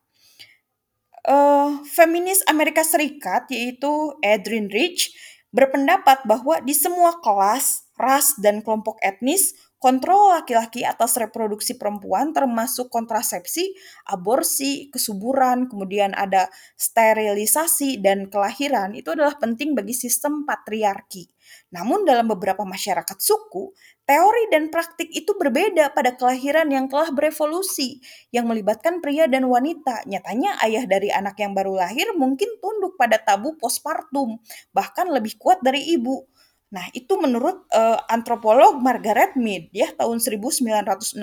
[1.25, 5.17] Uh, feminis Amerika Serikat yaitu Adrienne Rich
[5.57, 12.89] berpendapat bahwa di semua kelas, ras, dan kelompok etnis Kontrol laki-laki atas reproduksi perempuan termasuk
[12.89, 13.77] kontrasepsi,
[14.09, 16.49] aborsi, kesuburan, kemudian ada
[16.81, 21.29] sterilisasi dan kelahiran itu adalah penting bagi sistem patriarki.
[21.69, 23.77] Namun dalam beberapa masyarakat suku,
[24.09, 28.01] teori dan praktik itu berbeda pada kelahiran yang telah berevolusi,
[28.33, 30.09] yang melibatkan pria dan wanita.
[30.09, 34.41] Nyatanya ayah dari anak yang baru lahir mungkin tunduk pada tabu postpartum,
[34.73, 36.25] bahkan lebih kuat dari ibu.
[36.73, 41.17] Nah, itu menurut uh, antropolog Margaret Mead ya tahun 1963.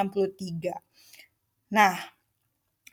[1.72, 1.96] Nah,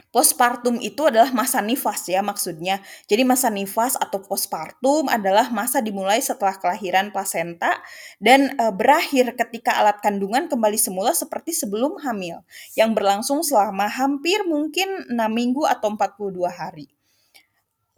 [0.08, 2.80] postpartum itu adalah masa nifas ya maksudnya.
[3.06, 7.78] Jadi masa nifas atau postpartum adalah masa dimulai setelah kelahiran plasenta
[8.18, 12.42] dan uh, berakhir ketika alat kandungan kembali semula seperti sebelum hamil
[12.74, 16.97] yang berlangsung selama hampir mungkin 6 minggu atau 42 hari.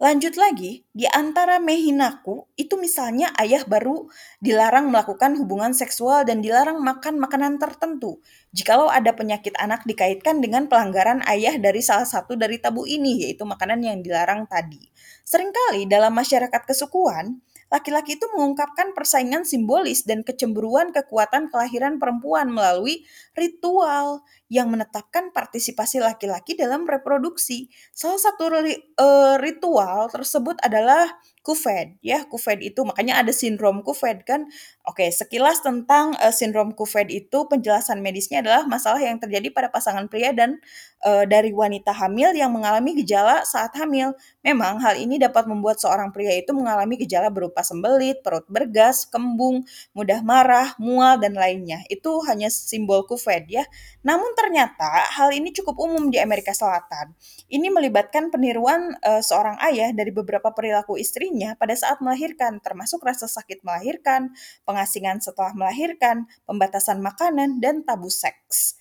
[0.01, 4.09] Lanjut lagi, di antara Mehinaku, itu misalnya ayah baru
[4.41, 8.17] dilarang melakukan hubungan seksual dan dilarang makan makanan tertentu.
[8.49, 13.45] Jikalau ada penyakit anak dikaitkan dengan pelanggaran ayah dari salah satu dari tabu ini, yaitu
[13.45, 14.81] makanan yang dilarang tadi.
[15.21, 17.37] Seringkali dalam masyarakat kesukuan,
[17.69, 23.05] laki-laki itu mengungkapkan persaingan simbolis dan kecemburuan kekuatan kelahiran perempuan melalui
[23.37, 27.71] ritual yang menetapkan partisipasi laki-laki dalam reproduksi.
[27.95, 31.07] Salah satu uh, ritual tersebut adalah
[31.41, 34.45] Kuved ya, Kuved itu makanya ada sindrom Kuved kan.
[34.85, 40.05] Oke, sekilas tentang uh, sindrom Kuved itu penjelasan medisnya adalah masalah yang terjadi pada pasangan
[40.05, 40.61] pria dan
[41.01, 44.13] uh, dari wanita hamil yang mengalami gejala saat hamil.
[44.45, 49.65] Memang hal ini dapat membuat seorang pria itu mengalami gejala berupa sembelit, perut bergas, kembung,
[49.97, 51.81] mudah marah, mual dan lainnya.
[51.89, 53.65] Itu hanya simbol Kuved ya.
[54.05, 57.15] Namun ternyata hal ini cukup umum di Amerika Selatan.
[57.47, 62.99] Ini melibatkan peniruan uh, seorang ayah dari beberapa perilaku istri dirinya pada saat melahirkan, termasuk
[63.05, 64.35] rasa sakit melahirkan,
[64.67, 68.80] pengasingan setelah melahirkan, pembatasan makanan, dan tabu seks.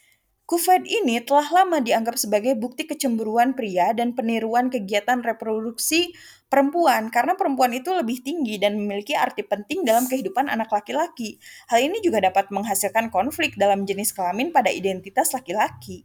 [0.50, 6.10] Kuved ini telah lama dianggap sebagai bukti kecemburuan pria dan peniruan kegiatan reproduksi
[6.50, 11.38] perempuan karena perempuan itu lebih tinggi dan memiliki arti penting dalam kehidupan anak laki-laki.
[11.70, 16.02] Hal ini juga dapat menghasilkan konflik dalam jenis kelamin pada identitas laki-laki.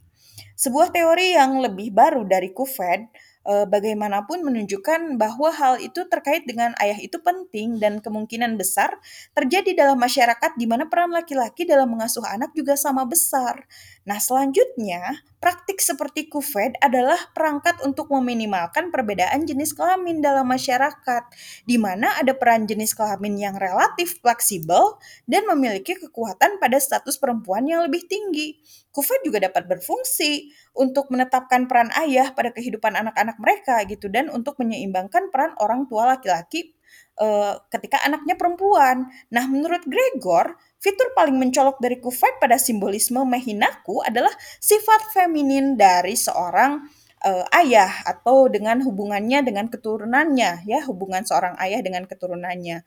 [0.53, 3.10] Sebuah teori yang lebih baru dari Kuved
[3.49, 8.97] uh, bagaimanapun menunjukkan bahwa hal itu terkait dengan ayah itu penting dan kemungkinan besar
[9.38, 13.63] terjadi dalam masyarakat di mana peran laki-laki dalam mengasuh anak juga sama besar.
[14.06, 21.26] Nah, selanjutnya, praktik seperti kuved adalah perangkat untuk meminimalkan perbedaan jenis kelamin dalam masyarakat,
[21.65, 27.65] di mana ada peran jenis kelamin yang relatif fleksibel dan memiliki kekuatan pada status perempuan
[27.65, 28.62] yang lebih tinggi.
[28.94, 34.62] Kuved juga dapat berfungsi untuk menetapkan peran ayah pada kehidupan anak-anak mereka gitu dan untuk
[34.62, 36.78] menyeimbangkan peran orang tua laki-laki
[37.20, 39.10] uh, ketika anaknya perempuan.
[39.34, 44.30] Nah, menurut Gregor, fitur paling mencolok dari Kuvait pada simbolisme Mehinaku adalah
[44.62, 46.86] sifat feminin dari seorang
[47.26, 52.86] uh, ayah atau dengan hubungannya dengan keturunannya ya, hubungan seorang ayah dengan keturunannya.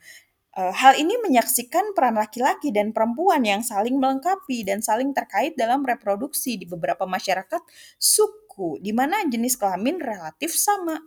[0.55, 5.83] Uh, hal ini menyaksikan peran laki-laki dan perempuan yang saling melengkapi dan saling terkait dalam
[5.83, 7.63] reproduksi di beberapa masyarakat
[7.99, 11.03] suku, di mana jenis kelamin relatif sama.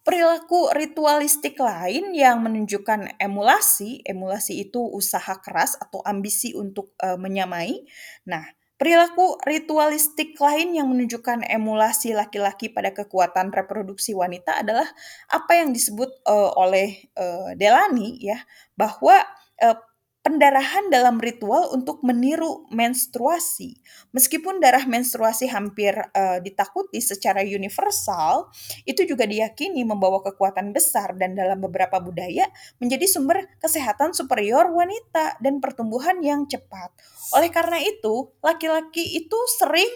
[0.00, 7.84] Perilaku ritualistik lain yang menunjukkan emulasi, emulasi itu usaha keras atau ambisi untuk uh, menyamai.
[8.24, 8.48] Nah,
[8.80, 14.88] Perilaku ritualistik lain yang menunjukkan emulasi laki-laki pada kekuatan reproduksi wanita adalah
[15.28, 18.40] apa yang disebut uh, oleh uh, Delany ya
[18.80, 19.20] bahwa
[19.60, 19.76] uh,
[20.20, 23.80] pendarahan dalam ritual untuk meniru menstruasi.
[24.12, 28.52] Meskipun darah menstruasi hampir uh, ditakuti secara universal,
[28.84, 32.44] itu juga diyakini membawa kekuatan besar dan dalam beberapa budaya
[32.76, 36.92] menjadi sumber kesehatan superior wanita dan pertumbuhan yang cepat.
[37.32, 39.88] Oleh karena itu, laki-laki itu sering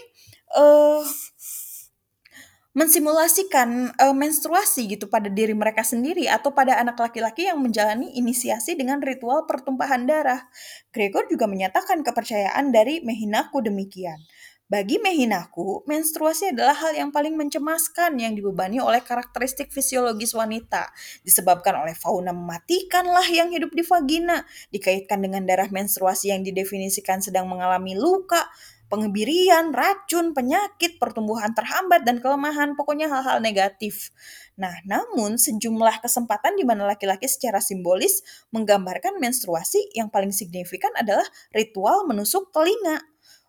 [0.56, 1.04] uh,
[2.74, 8.74] mensimulasikan uh, menstruasi gitu pada diri mereka sendiri atau pada anak laki-laki yang menjalani inisiasi
[8.74, 10.50] dengan ritual pertumpahan darah.
[10.90, 14.18] Gregor juga menyatakan kepercayaan dari Mehinaku demikian.
[14.64, 20.90] Bagi Mehinaku, menstruasi adalah hal yang paling mencemaskan yang dibebani oleh karakteristik fisiologis wanita,
[21.22, 27.20] disebabkan oleh fauna mematikan lah yang hidup di vagina, dikaitkan dengan darah menstruasi yang didefinisikan
[27.20, 28.40] sedang mengalami luka,
[28.88, 34.12] pengebirian, racun, penyakit, pertumbuhan terhambat, dan kelemahan, pokoknya hal-hal negatif.
[34.54, 38.22] Nah, namun sejumlah kesempatan di mana laki-laki secara simbolis
[38.54, 43.02] menggambarkan menstruasi yang paling signifikan adalah ritual menusuk telinga.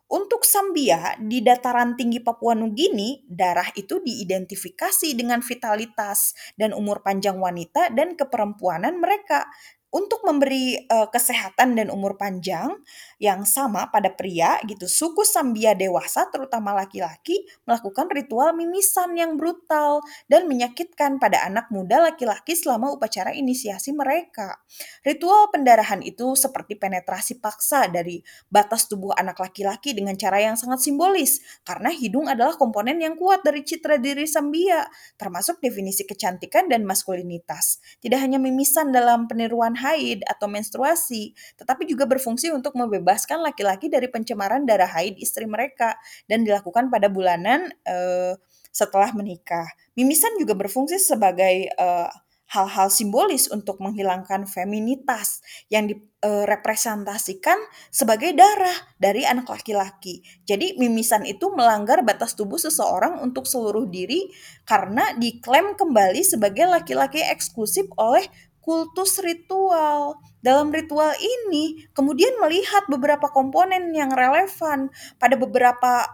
[0.05, 7.41] Untuk Sambia di dataran tinggi Papua Nugini, darah itu diidentifikasi dengan vitalitas dan umur panjang
[7.41, 9.49] wanita dan keperempuanan mereka
[9.95, 12.67] untuk memberi uh, kesehatan dan umur panjang
[13.15, 20.03] yang sama pada pria gitu, suku Sambia dewasa terutama laki-laki melakukan ritual mimisan yang brutal
[20.27, 24.59] dan menyakitkan pada anak muda laki-laki selama upacara inisiasi mereka.
[25.07, 28.19] Ritual pendarahan itu seperti penetrasi paksa dari
[28.51, 33.47] batas tubuh anak laki-laki dengan cara yang sangat simbolis karena hidung adalah komponen yang kuat
[33.47, 34.83] dari citra diri Sambia,
[35.15, 37.79] termasuk definisi kecantikan dan maskulinitas.
[38.03, 44.09] Tidak hanya mimisan dalam peniruan haid atau menstruasi, tetapi juga berfungsi untuk membebaskan laki-laki dari
[44.09, 45.93] pencemaran darah haid istri mereka
[46.25, 48.33] dan dilakukan pada bulanan uh,
[48.73, 49.69] setelah menikah.
[49.93, 52.09] Mimisan juga berfungsi sebagai uh,
[52.45, 57.57] hal-hal simbolis untuk menghilangkan feminitas yang direpresentasikan
[57.89, 60.21] sebagai darah dari anak laki-laki.
[60.45, 64.29] Jadi mimisan itu melanggar batas tubuh seseorang untuk seluruh diri
[64.63, 68.29] karena diklaim kembali sebagai laki-laki eksklusif oleh
[68.65, 70.17] kultus ritual.
[70.41, 74.89] Dalam ritual ini, kemudian melihat beberapa komponen yang relevan
[75.21, 76.09] pada beberapa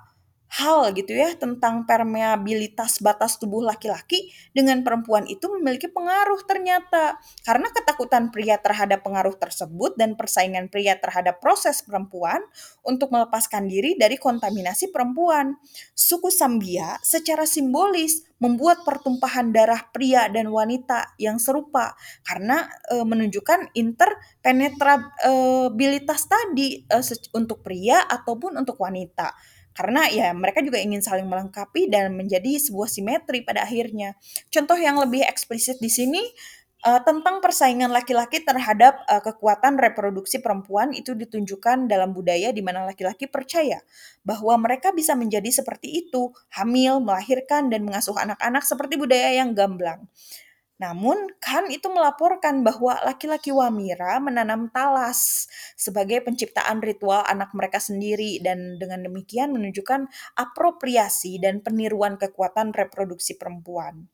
[0.52, 7.16] hal gitu ya tentang permeabilitas batas tubuh laki-laki dengan perempuan itu memiliki pengaruh ternyata.
[7.48, 12.44] Karena ketakutan pria terhadap pengaruh tersebut dan persaingan pria terhadap proses perempuan
[12.84, 15.56] untuk melepaskan diri dari kontaminasi perempuan.
[15.96, 21.94] Suku Sambia secara simbolis membuat pertumpahan darah pria dan wanita yang serupa
[22.26, 26.98] karena e, menunjukkan interpenetrabilitas tadi e,
[27.38, 29.30] untuk pria ataupun untuk wanita.
[29.82, 34.14] Karena ya mereka juga ingin saling melengkapi dan menjadi sebuah simetri pada akhirnya.
[34.54, 36.22] Contoh yang lebih eksplisit di sini
[36.86, 42.86] uh, tentang persaingan laki-laki terhadap uh, kekuatan reproduksi perempuan itu ditunjukkan dalam budaya di mana
[42.86, 43.82] laki-laki percaya
[44.22, 50.06] bahwa mereka bisa menjadi seperti itu, hamil, melahirkan dan mengasuh anak-anak seperti budaya yang gamblang.
[50.82, 55.46] Namun, kan itu melaporkan bahwa laki-laki Wamira menanam talas
[55.78, 63.38] sebagai penciptaan ritual anak mereka sendiri dan dengan demikian menunjukkan apropriasi dan peniruan kekuatan reproduksi
[63.38, 64.10] perempuan.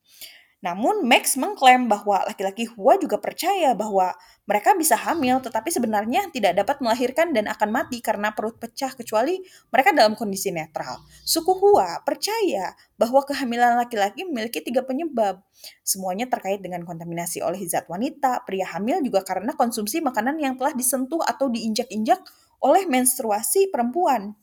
[0.58, 4.10] Namun Max mengklaim bahwa laki-laki Hua juga percaya bahwa
[4.42, 9.38] mereka bisa hamil tetapi sebenarnya tidak dapat melahirkan dan akan mati karena perut pecah kecuali
[9.70, 10.98] mereka dalam kondisi netral.
[11.22, 15.38] Suku Hua percaya bahwa kehamilan laki-laki memiliki tiga penyebab.
[15.86, 20.74] Semuanya terkait dengan kontaminasi oleh zat wanita, pria hamil juga karena konsumsi makanan yang telah
[20.74, 22.18] disentuh atau diinjak-injak
[22.58, 24.34] oleh menstruasi perempuan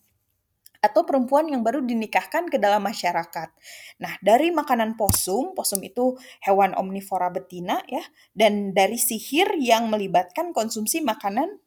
[0.85, 3.49] atau perempuan yang baru dinikahkan ke dalam masyarakat.
[3.97, 6.13] Nah, dari makanan posum, posum itu
[6.45, 8.05] hewan omnivora betina ya,
[8.37, 11.57] dan dari sihir yang melibatkan konsumsi makanan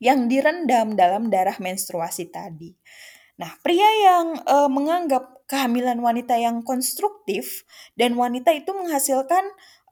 [0.00, 2.72] yang direndam dalam darah menstruasi tadi.
[3.36, 9.44] Nah, pria yang e, menganggap kehamilan wanita yang konstruktif dan wanita itu menghasilkan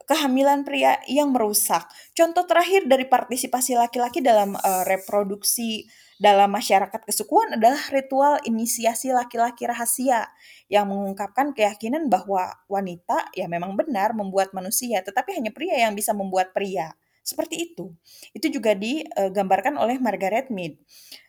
[0.05, 1.85] kehamilan pria yang merusak.
[2.13, 9.67] Contoh terakhir dari partisipasi laki-laki dalam e, reproduksi dalam masyarakat kesukuan adalah ritual inisiasi laki-laki
[9.67, 10.31] rahasia
[10.71, 16.15] yang mengungkapkan keyakinan bahwa wanita ya memang benar membuat manusia, tetapi hanya pria yang bisa
[16.15, 16.95] membuat pria.
[17.25, 17.89] Seperti itu.
[18.37, 20.77] Itu juga digambarkan oleh Margaret Mead.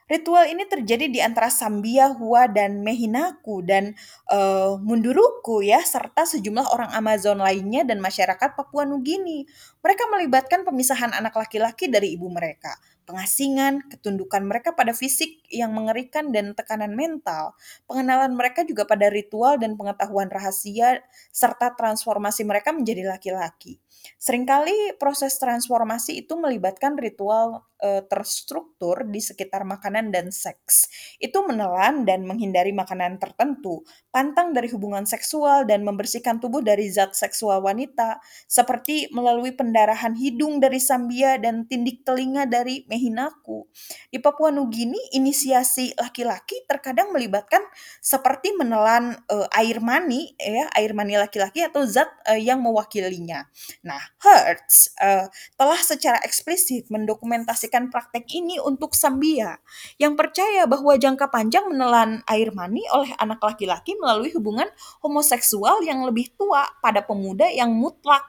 [0.07, 3.97] Ritual ini terjadi di antara Sambia, Hua, dan Mehinaku dan
[4.31, 9.51] uh, Munduruku ya, serta sejumlah orang Amazon lainnya dan masyarakat Papua Nugini.
[9.83, 16.35] Mereka melibatkan pemisahan anak laki-laki dari ibu mereka pengasingan, ketundukan mereka pada fisik yang mengerikan
[16.35, 17.55] dan tekanan mental,
[17.87, 21.01] pengenalan mereka juga pada ritual dan pengetahuan rahasia,
[21.31, 23.79] serta transformasi mereka menjadi laki-laki.
[24.17, 30.89] Seringkali proses transformasi itu melibatkan ritual e, terstruktur di sekitar makanan dan seks.
[31.21, 37.13] Itu menelan dan menghindari makanan tertentu, pantang dari hubungan seksual dan membersihkan tubuh dari zat
[37.13, 43.69] seksual wanita, seperti melalui pendarahan hidung dari Sambia dan tindik telinga dari Mehinaku.
[44.09, 47.63] Di Papua Nugini, inisiasi laki-laki terkadang melibatkan
[48.01, 53.47] seperti menelan e, air mani, ya, air mani laki-laki atau zat e, yang mewakilinya.
[53.87, 59.63] Nah, Hertz uh, telah secara eksplisit mendokumentasikan praktek ini untuk Sambia
[60.03, 64.67] yang percaya bahwa jangka panjang menelan air mani oleh anak laki-laki melalui hubungan
[65.07, 68.27] homoseksual yang lebih tua pada pemuda yang mutlak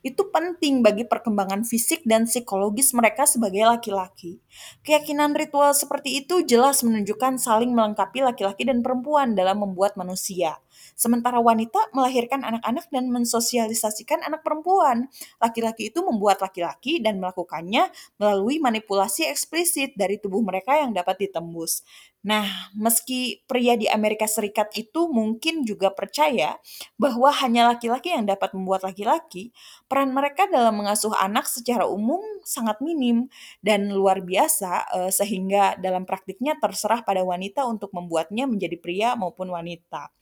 [0.00, 4.40] itu penting bagi perkembangan fisik dan psikologis mereka sebagai laki-laki.
[4.80, 10.56] Keyakinan ritual seperti itu jelas menunjukkan saling melengkapi laki-laki dan perempuan dalam membuat manusia.
[11.00, 15.08] Sementara wanita melahirkan anak-anak dan mensosialisasikan anak perempuan.
[15.40, 17.88] Laki-laki itu membuat laki-laki dan melakukannya
[18.20, 21.80] melalui manipulasi eksplisit dari tubuh mereka yang dapat ditembus.
[22.20, 22.44] Nah,
[22.76, 26.60] meski pria di Amerika Serikat itu mungkin juga percaya
[27.00, 29.56] bahwa hanya laki-laki yang dapat membuat laki-laki,
[29.88, 33.32] peran mereka dalam mengasuh anak secara umum sangat minim
[33.64, 39.48] dan luar biasa eh, sehingga dalam praktiknya terserah pada wanita untuk membuatnya menjadi pria maupun
[39.48, 40.12] wanita.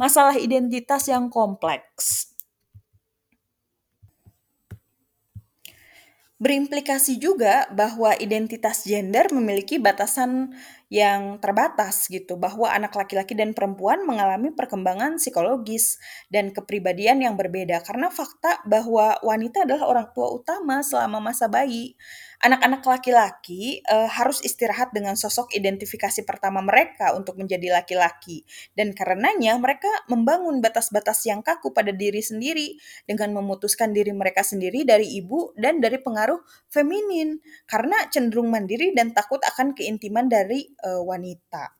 [0.00, 2.32] Masalah identitas yang kompleks.
[6.40, 10.56] Berimplikasi juga bahwa identitas gender memiliki batasan
[10.88, 16.00] yang terbatas gitu bahwa anak laki-laki dan perempuan mengalami perkembangan psikologis
[16.32, 21.92] dan kepribadian yang berbeda karena fakta bahwa wanita adalah orang tua utama selama masa bayi.
[22.40, 29.60] Anak-anak laki-laki uh, harus istirahat dengan sosok identifikasi pertama mereka untuk menjadi laki-laki dan karenanya
[29.60, 35.52] mereka membangun batas-batas yang kaku pada diri sendiri dengan memutuskan diri mereka sendiri dari ibu
[35.52, 36.40] dan dari pengaruh
[36.72, 41.76] feminin karena cenderung mandiri dan takut akan keintiman dari uh, wanita.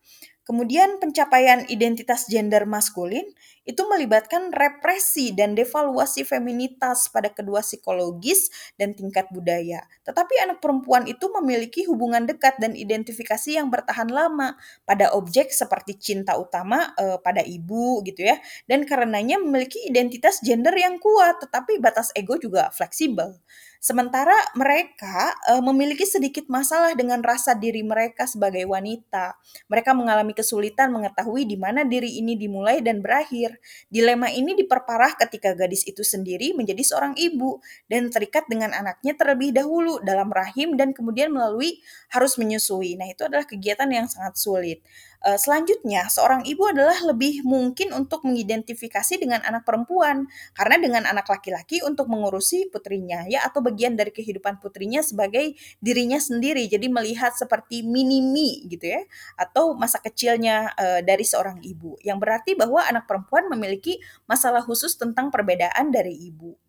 [0.48, 3.22] Kemudian pencapaian identitas gender maskulin
[3.68, 9.84] itu melibatkan represi dan devaluasi feminitas pada kedua psikologis dan tingkat budaya.
[10.02, 14.56] Tetapi anak perempuan itu memiliki hubungan dekat dan identifikasi yang bertahan lama
[14.88, 18.40] pada objek seperti cinta utama eh, pada ibu gitu ya.
[18.64, 23.36] Dan karenanya memiliki identitas gender yang kuat, tetapi batas ego juga fleksibel.
[23.80, 29.40] Sementara mereka uh, memiliki sedikit masalah dengan rasa diri mereka sebagai wanita.
[29.72, 33.56] Mereka mengalami kesulitan mengetahui di mana diri ini dimulai dan berakhir.
[33.88, 39.56] Dilema ini diperparah ketika gadis itu sendiri menjadi seorang ibu dan terikat dengan anaknya terlebih
[39.56, 41.80] dahulu dalam rahim dan kemudian melalui
[42.12, 43.00] harus menyusui.
[43.00, 44.84] Nah, itu adalah kegiatan yang sangat sulit.
[45.20, 50.24] Uh, selanjutnya, seorang ibu adalah lebih mungkin untuk mengidentifikasi dengan anak perempuan
[50.56, 56.16] karena dengan anak laki-laki untuk mengurusi putrinya ya atau bagian dari kehidupan putrinya sebagai dirinya
[56.16, 56.64] sendiri.
[56.68, 59.04] Jadi melihat seperti mini-me gitu ya
[59.36, 62.00] atau masa kecilnya uh, dari seorang ibu.
[62.04, 66.59] Yang berarti bahwa anak perempuan memiliki masalah khusus tentang perbedaan dari ibu.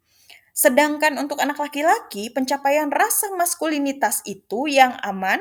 [0.51, 5.39] Sedangkan untuk anak laki-laki, pencapaian rasa maskulinitas itu yang aman,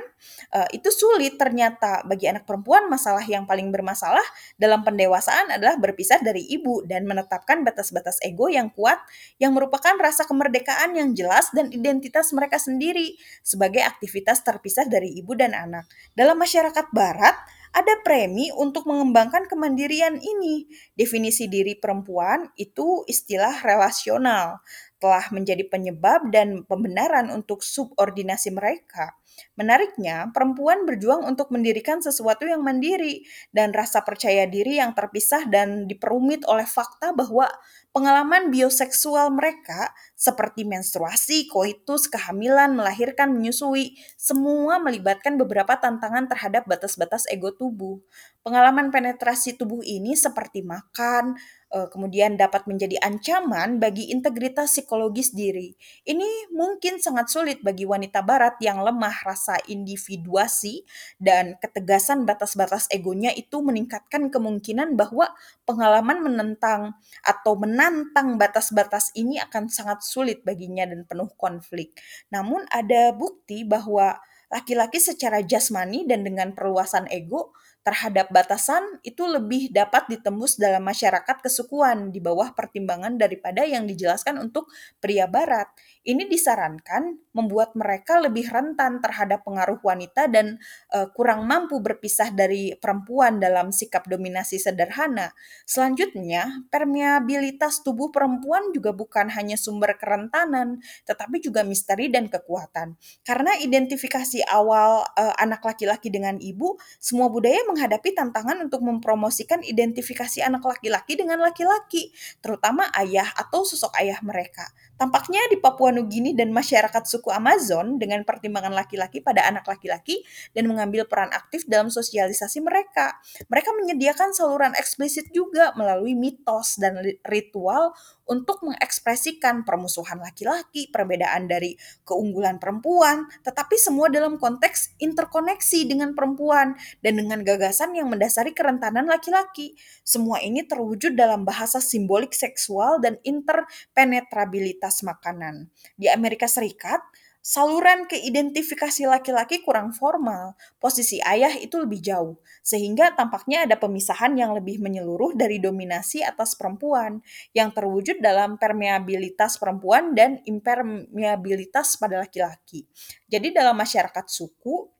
[0.54, 2.06] uh, itu sulit ternyata.
[2.06, 4.22] Bagi anak perempuan, masalah yang paling bermasalah
[4.54, 9.02] dalam pendewasaan adalah berpisah dari ibu dan menetapkan batas-batas ego yang kuat
[9.42, 15.34] yang merupakan rasa kemerdekaan yang jelas dan identitas mereka sendiri sebagai aktivitas terpisah dari ibu
[15.34, 15.90] dan anak.
[16.14, 17.34] Dalam masyarakat barat,
[17.70, 20.66] ada premi untuk mengembangkan kemandirian ini.
[20.98, 24.58] Definisi diri perempuan itu istilah relasional
[25.00, 29.16] telah menjadi penyebab dan pembenaran untuk subordinasi mereka.
[29.56, 35.88] Menariknya, perempuan berjuang untuk mendirikan sesuatu yang mandiri dan rasa percaya diri yang terpisah dan
[35.88, 37.48] diperumit oleh fakta bahwa
[37.90, 47.26] pengalaman bioseksual mereka seperti menstruasi, koitus, kehamilan, melahirkan, menyusui, semua melibatkan beberapa tantangan terhadap batas-batas
[47.26, 47.98] ego tubuh.
[48.46, 51.34] Pengalaman penetrasi tubuh ini seperti makan,
[51.70, 55.74] uh, kemudian dapat menjadi ancaman bagi integritas psikologis diri.
[56.04, 60.84] Ini mungkin sangat sulit bagi wanita barat yang lemah rasa individuasi
[61.16, 65.30] dan ketegasan batas-batas egonya itu meningkatkan kemungkinan bahwa
[65.64, 71.94] pengalaman menentang atau menantang batas-batas ini akan sangat sulit baginya dan penuh konflik.
[72.34, 74.18] Namun ada bukti bahwa
[74.50, 77.54] laki-laki secara jasmani dan dengan perluasan ego
[77.90, 84.38] terhadap batasan itu lebih dapat ditembus dalam masyarakat kesukuan di bawah pertimbangan daripada yang dijelaskan
[84.38, 84.70] untuk
[85.02, 85.66] pria barat.
[86.00, 90.56] Ini disarankan membuat mereka lebih rentan terhadap pengaruh wanita dan
[90.96, 95.36] uh, kurang mampu berpisah dari perempuan dalam sikap dominasi sederhana.
[95.68, 102.96] Selanjutnya, permeabilitas tubuh perempuan juga bukan hanya sumber kerentanan, tetapi juga misteri dan kekuatan.
[103.20, 110.40] Karena identifikasi awal uh, anak laki-laki dengan ibu, semua budaya menghadapi tantangan untuk mempromosikan identifikasi
[110.40, 112.08] anak laki-laki dengan laki-laki,
[112.40, 114.64] terutama ayah atau sosok ayah mereka.
[114.96, 120.22] Tampaknya di Papua Nugini dan masyarakat suku Amazon dengan pertimbangan laki-laki pada anak laki-laki
[120.54, 123.18] dan mengambil peran aktif dalam sosialisasi mereka.
[123.46, 127.94] Mereka menyediakan saluran eksplisit juga melalui mitos dan ritual
[128.30, 131.74] untuk mengekspresikan permusuhan laki-laki, perbedaan dari
[132.06, 139.10] keunggulan perempuan, tetapi semua dalam konteks interkoneksi dengan perempuan dan dengan gagasan yang mendasari kerentanan
[139.10, 139.74] laki-laki.
[140.06, 145.66] Semua ini terwujud dalam bahasa simbolik seksual dan interpenetrabilitas makanan.
[145.96, 147.00] Di Amerika Serikat,
[147.40, 154.52] Saluran keidentifikasi laki-laki kurang formal, posisi ayah itu lebih jauh, sehingga tampaknya ada pemisahan yang
[154.52, 157.24] lebih menyeluruh dari dominasi atas perempuan,
[157.56, 162.84] yang terwujud dalam permeabilitas perempuan dan impermeabilitas pada laki-laki.
[163.24, 164.92] Jadi dalam masyarakat suku,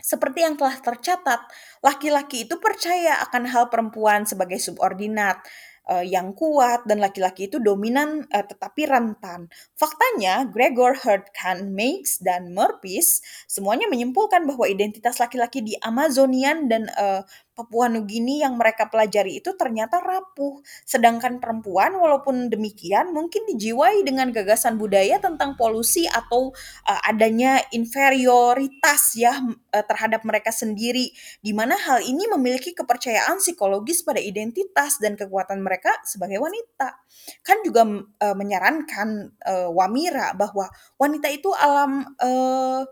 [0.00, 1.44] seperti yang telah tercatat,
[1.84, 5.44] laki-laki itu percaya akan hal perempuan sebagai subordinat,
[5.90, 9.48] uh, yang kuat dan laki-laki itu dominan uh, tetapi rentan.
[9.78, 17.22] Faktanya, Gregor Herdkan, Meigs, dan Merpis semuanya menyimpulkan bahwa identitas laki-laki di Amazonian dan uh,
[17.56, 20.60] Papua Nugini yang mereka pelajari itu ternyata rapuh.
[20.84, 26.52] Sedangkan perempuan walaupun demikian mungkin dijiwai dengan gagasan budaya tentang polusi atau
[26.84, 31.08] uh, adanya inferioritas ya uh, terhadap mereka sendiri
[31.40, 37.00] di mana hal ini memiliki kepercayaan psikologis pada identitas dan kekuatan mereka sebagai wanita.
[37.40, 40.68] Kan juga uh, menyarankan uh, Wamira bahwa
[41.00, 42.84] wanita itu alam uh,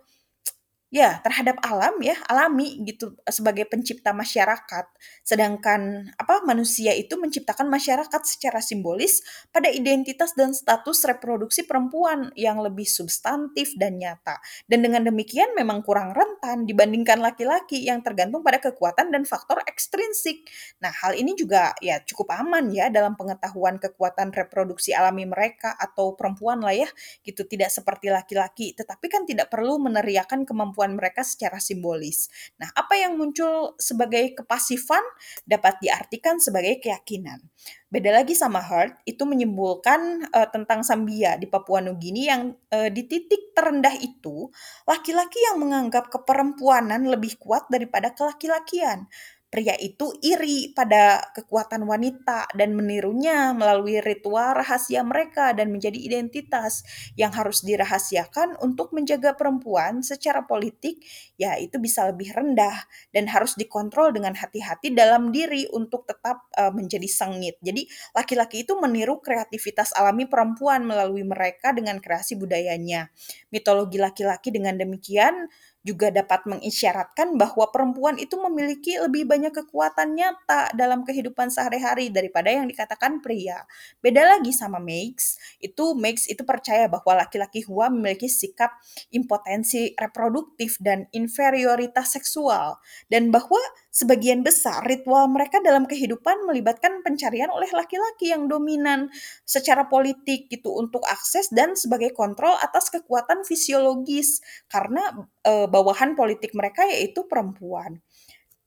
[0.94, 4.86] Ya, terhadap alam ya, alami gitu sebagai pencipta masyarakat.
[5.26, 9.18] Sedangkan apa manusia itu menciptakan masyarakat secara simbolis
[9.50, 14.38] pada identitas dan status reproduksi perempuan yang lebih substantif dan nyata.
[14.70, 20.46] Dan dengan demikian memang kurang rentan dibandingkan laki-laki yang tergantung pada kekuatan dan faktor ekstrinsik.
[20.78, 26.14] Nah, hal ini juga ya cukup aman ya dalam pengetahuan kekuatan reproduksi alami mereka atau
[26.14, 26.86] perempuan lah ya,
[27.26, 32.28] gitu tidak seperti laki-laki, tetapi kan tidak perlu meneriakan kemampuan kemampuan mereka secara simbolis.
[32.60, 35.00] Nah, apa yang muncul sebagai kepasifan
[35.48, 37.40] dapat diartikan sebagai keyakinan.
[37.88, 43.06] Beda lagi sama Hart, itu menyimpulkan uh, tentang Sambia di Papua Nugini yang uh, di
[43.08, 44.50] titik terendah itu,
[44.84, 49.08] laki-laki yang menganggap keperempuanan lebih kuat daripada kelaki-lakian
[49.54, 56.82] pria itu iri pada kekuatan wanita dan menirunya melalui ritual rahasia mereka dan menjadi identitas
[57.14, 60.98] yang harus dirahasiakan untuk menjaga perempuan secara politik
[61.38, 62.82] ya itu bisa lebih rendah
[63.14, 67.54] dan harus dikontrol dengan hati-hati dalam diri untuk tetap uh, menjadi sengit.
[67.62, 73.14] Jadi laki-laki itu meniru kreativitas alami perempuan melalui mereka dengan kreasi budayanya.
[73.54, 75.46] Mitologi laki-laki dengan demikian
[75.84, 82.48] juga dapat mengisyaratkan bahwa perempuan itu memiliki lebih banyak kekuatan nyata dalam kehidupan sehari-hari daripada
[82.48, 83.68] yang dikatakan pria.
[84.00, 88.72] Beda lagi sama Max, itu Max itu percaya bahwa laki-laki Hua memiliki sikap
[89.12, 92.80] impotensi reproduktif dan inferioritas seksual
[93.12, 93.60] dan bahwa
[93.94, 99.06] sebagian besar ritual mereka dalam kehidupan melibatkan pencarian oleh laki-laki yang dominan
[99.46, 106.58] secara politik gitu untuk akses dan sebagai kontrol atas kekuatan fisiologis karena e, bawahan politik
[106.58, 108.02] mereka yaitu perempuan.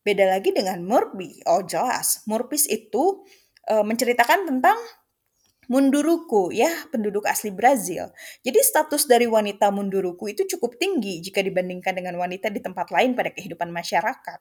[0.07, 1.43] Beda lagi dengan Murphy.
[1.43, 3.27] Oh jelas, Murphy itu
[3.67, 4.79] e, menceritakan tentang
[5.67, 8.07] Munduruku ya, penduduk asli Brazil.
[8.39, 13.19] Jadi status dari wanita Munduruku itu cukup tinggi jika dibandingkan dengan wanita di tempat lain
[13.19, 14.39] pada kehidupan masyarakat.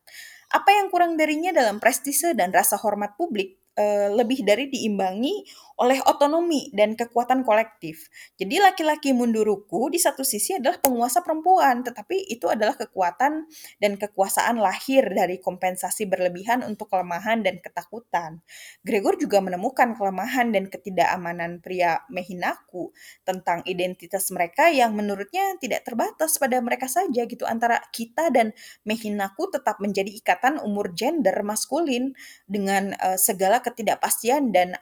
[0.55, 5.43] Apa yang kurang darinya dalam prestise dan rasa hormat publik uh, lebih dari diimbangi
[5.77, 8.09] oleh otonomi dan kekuatan kolektif.
[8.41, 13.45] Jadi laki-laki munduruku di satu sisi adalah penguasa perempuan, tetapi itu adalah kekuatan
[13.77, 18.41] dan kekuasaan lahir dari kompensasi berlebihan untuk kelemahan dan ketakutan.
[18.81, 22.97] Gregor juga menemukan kelemahan dan ketidakamanan pria Mehinaku
[23.29, 28.57] tentang identitas mereka yang menurutnya tidak terbatas pada mereka saja gitu antara kita dan
[28.89, 32.17] Mehinaku tetap menjadi ikatan umur gender maskulin
[32.49, 34.73] dengan uh, segala ketidakpastian dan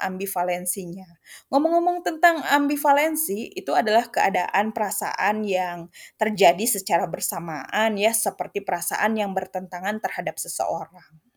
[1.49, 5.89] Ngomong-ngomong tentang ambivalensi, itu adalah keadaan perasaan yang
[6.21, 11.34] terjadi secara bersamaan ya, seperti perasaan yang bertentangan terhadap seseorang.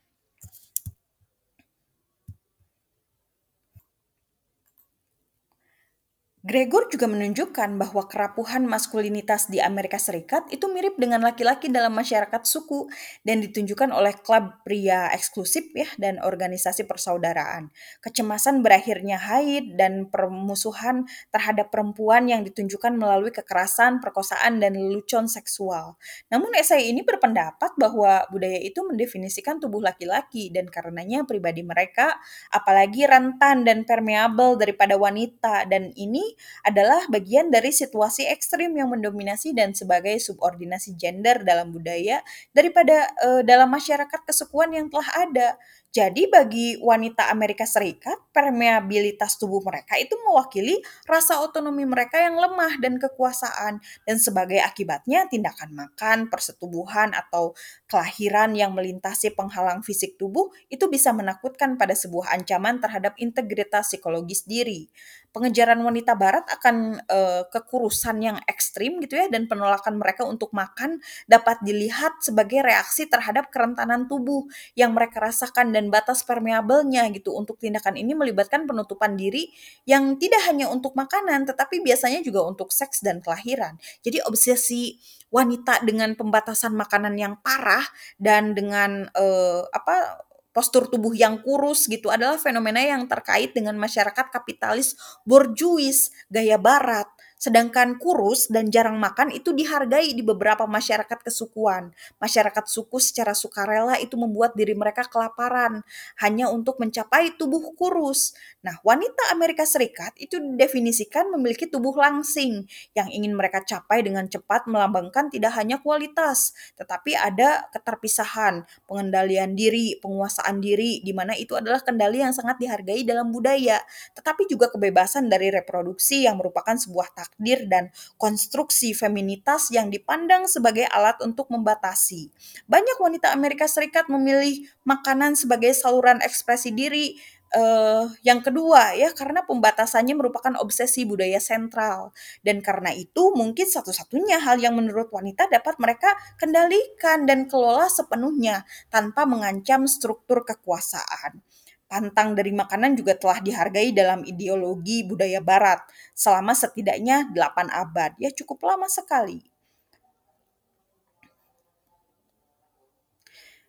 [6.48, 12.40] Gregor juga menunjukkan bahwa kerapuhan maskulinitas di Amerika Serikat itu mirip dengan laki-laki dalam masyarakat
[12.48, 12.88] suku
[13.28, 17.68] dan ditunjukkan oleh klub pria eksklusif ya dan organisasi persaudaraan.
[18.00, 21.04] Kecemasan berakhirnya haid dan permusuhan
[21.36, 26.00] terhadap perempuan yang ditunjukkan melalui kekerasan, perkosaan dan lelucon seksual.
[26.32, 32.16] Namun esai ini berpendapat bahwa budaya itu mendefinisikan tubuh laki-laki dan karenanya pribadi mereka
[32.56, 39.54] apalagi rentan dan permeabel daripada wanita dan ini adalah bagian dari situasi ekstrim yang mendominasi
[39.54, 42.22] dan sebagai subordinasi gender dalam budaya
[42.52, 45.50] daripada uh, dalam masyarakat kesukuan yang telah ada.
[45.98, 50.78] Jadi bagi wanita Amerika Serikat, permeabilitas tubuh mereka itu mewakili
[51.10, 57.58] rasa otonomi mereka yang lemah dan kekuasaan dan sebagai akibatnya tindakan makan, persetubuhan atau
[57.90, 64.46] kelahiran yang melintasi penghalang fisik tubuh itu bisa menakutkan pada sebuah ancaman terhadap integritas psikologis
[64.46, 64.92] diri
[65.38, 70.98] pengejaran wanita barat akan uh, kekurusan yang ekstrim gitu ya dan penolakan mereka untuk makan
[71.30, 77.38] dapat dilihat sebagai reaksi terhadap kerentanan tubuh yang mereka rasakan dan batas permeabelnya gitu.
[77.38, 79.54] Untuk tindakan ini melibatkan penutupan diri
[79.86, 83.78] yang tidak hanya untuk makanan tetapi biasanya juga untuk seks dan kelahiran.
[84.02, 84.98] Jadi obsesi
[85.30, 87.84] wanita dengan pembatasan makanan yang parah
[88.16, 90.27] dan dengan uh, apa
[90.58, 97.06] postur tubuh yang kurus gitu adalah fenomena yang terkait dengan masyarakat kapitalis borjuis gaya barat
[97.38, 101.94] Sedangkan kurus dan jarang makan itu dihargai di beberapa masyarakat kesukuan.
[102.18, 105.86] Masyarakat suku secara sukarela itu membuat diri mereka kelaparan
[106.18, 108.34] hanya untuk mencapai tubuh kurus.
[108.66, 112.66] Nah, wanita Amerika Serikat itu didefinisikan memiliki tubuh langsing
[112.98, 119.96] yang ingin mereka capai dengan cepat melambangkan tidak hanya kualitas, tetapi ada keterpisahan, pengendalian diri,
[120.02, 123.78] penguasaan diri, di mana itu adalah kendali yang sangat dihargai dalam budaya,
[124.18, 130.88] tetapi juga kebebasan dari reproduksi yang merupakan sebuah takdir dan konstruksi feminitas yang dipandang sebagai
[130.88, 132.32] alat untuk membatasi.
[132.66, 137.20] Banyak wanita Amerika Serikat memilih makanan sebagai saluran ekspresi diri
[137.54, 142.12] uh, yang kedua ya karena pembatasannya merupakan obsesi budaya sentral
[142.42, 148.66] dan karena itu mungkin satu-satunya hal yang menurut wanita dapat mereka kendalikan dan kelola sepenuhnya
[148.90, 151.44] tanpa mengancam struktur kekuasaan.
[151.92, 155.80] Pantang dari makanan juga telah dihargai dalam ideologi budaya barat
[156.12, 158.12] selama setidaknya 8 abad.
[158.24, 159.40] Ya cukup lama sekali.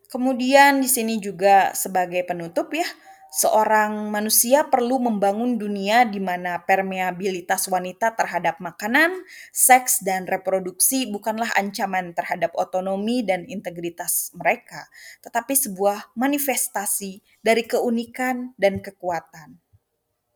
[0.08, 2.88] Kemudian di sini juga sebagai penutup ya,
[3.30, 9.22] seorang manusia perlu membangun dunia di mana permeabilitas wanita terhadap makanan,
[9.52, 14.88] seks, dan reproduksi bukanlah ancaman terhadap otonomi dan integritas mereka,
[15.20, 19.67] tetapi sebuah manifestasi dari keunikan dan kekuatan.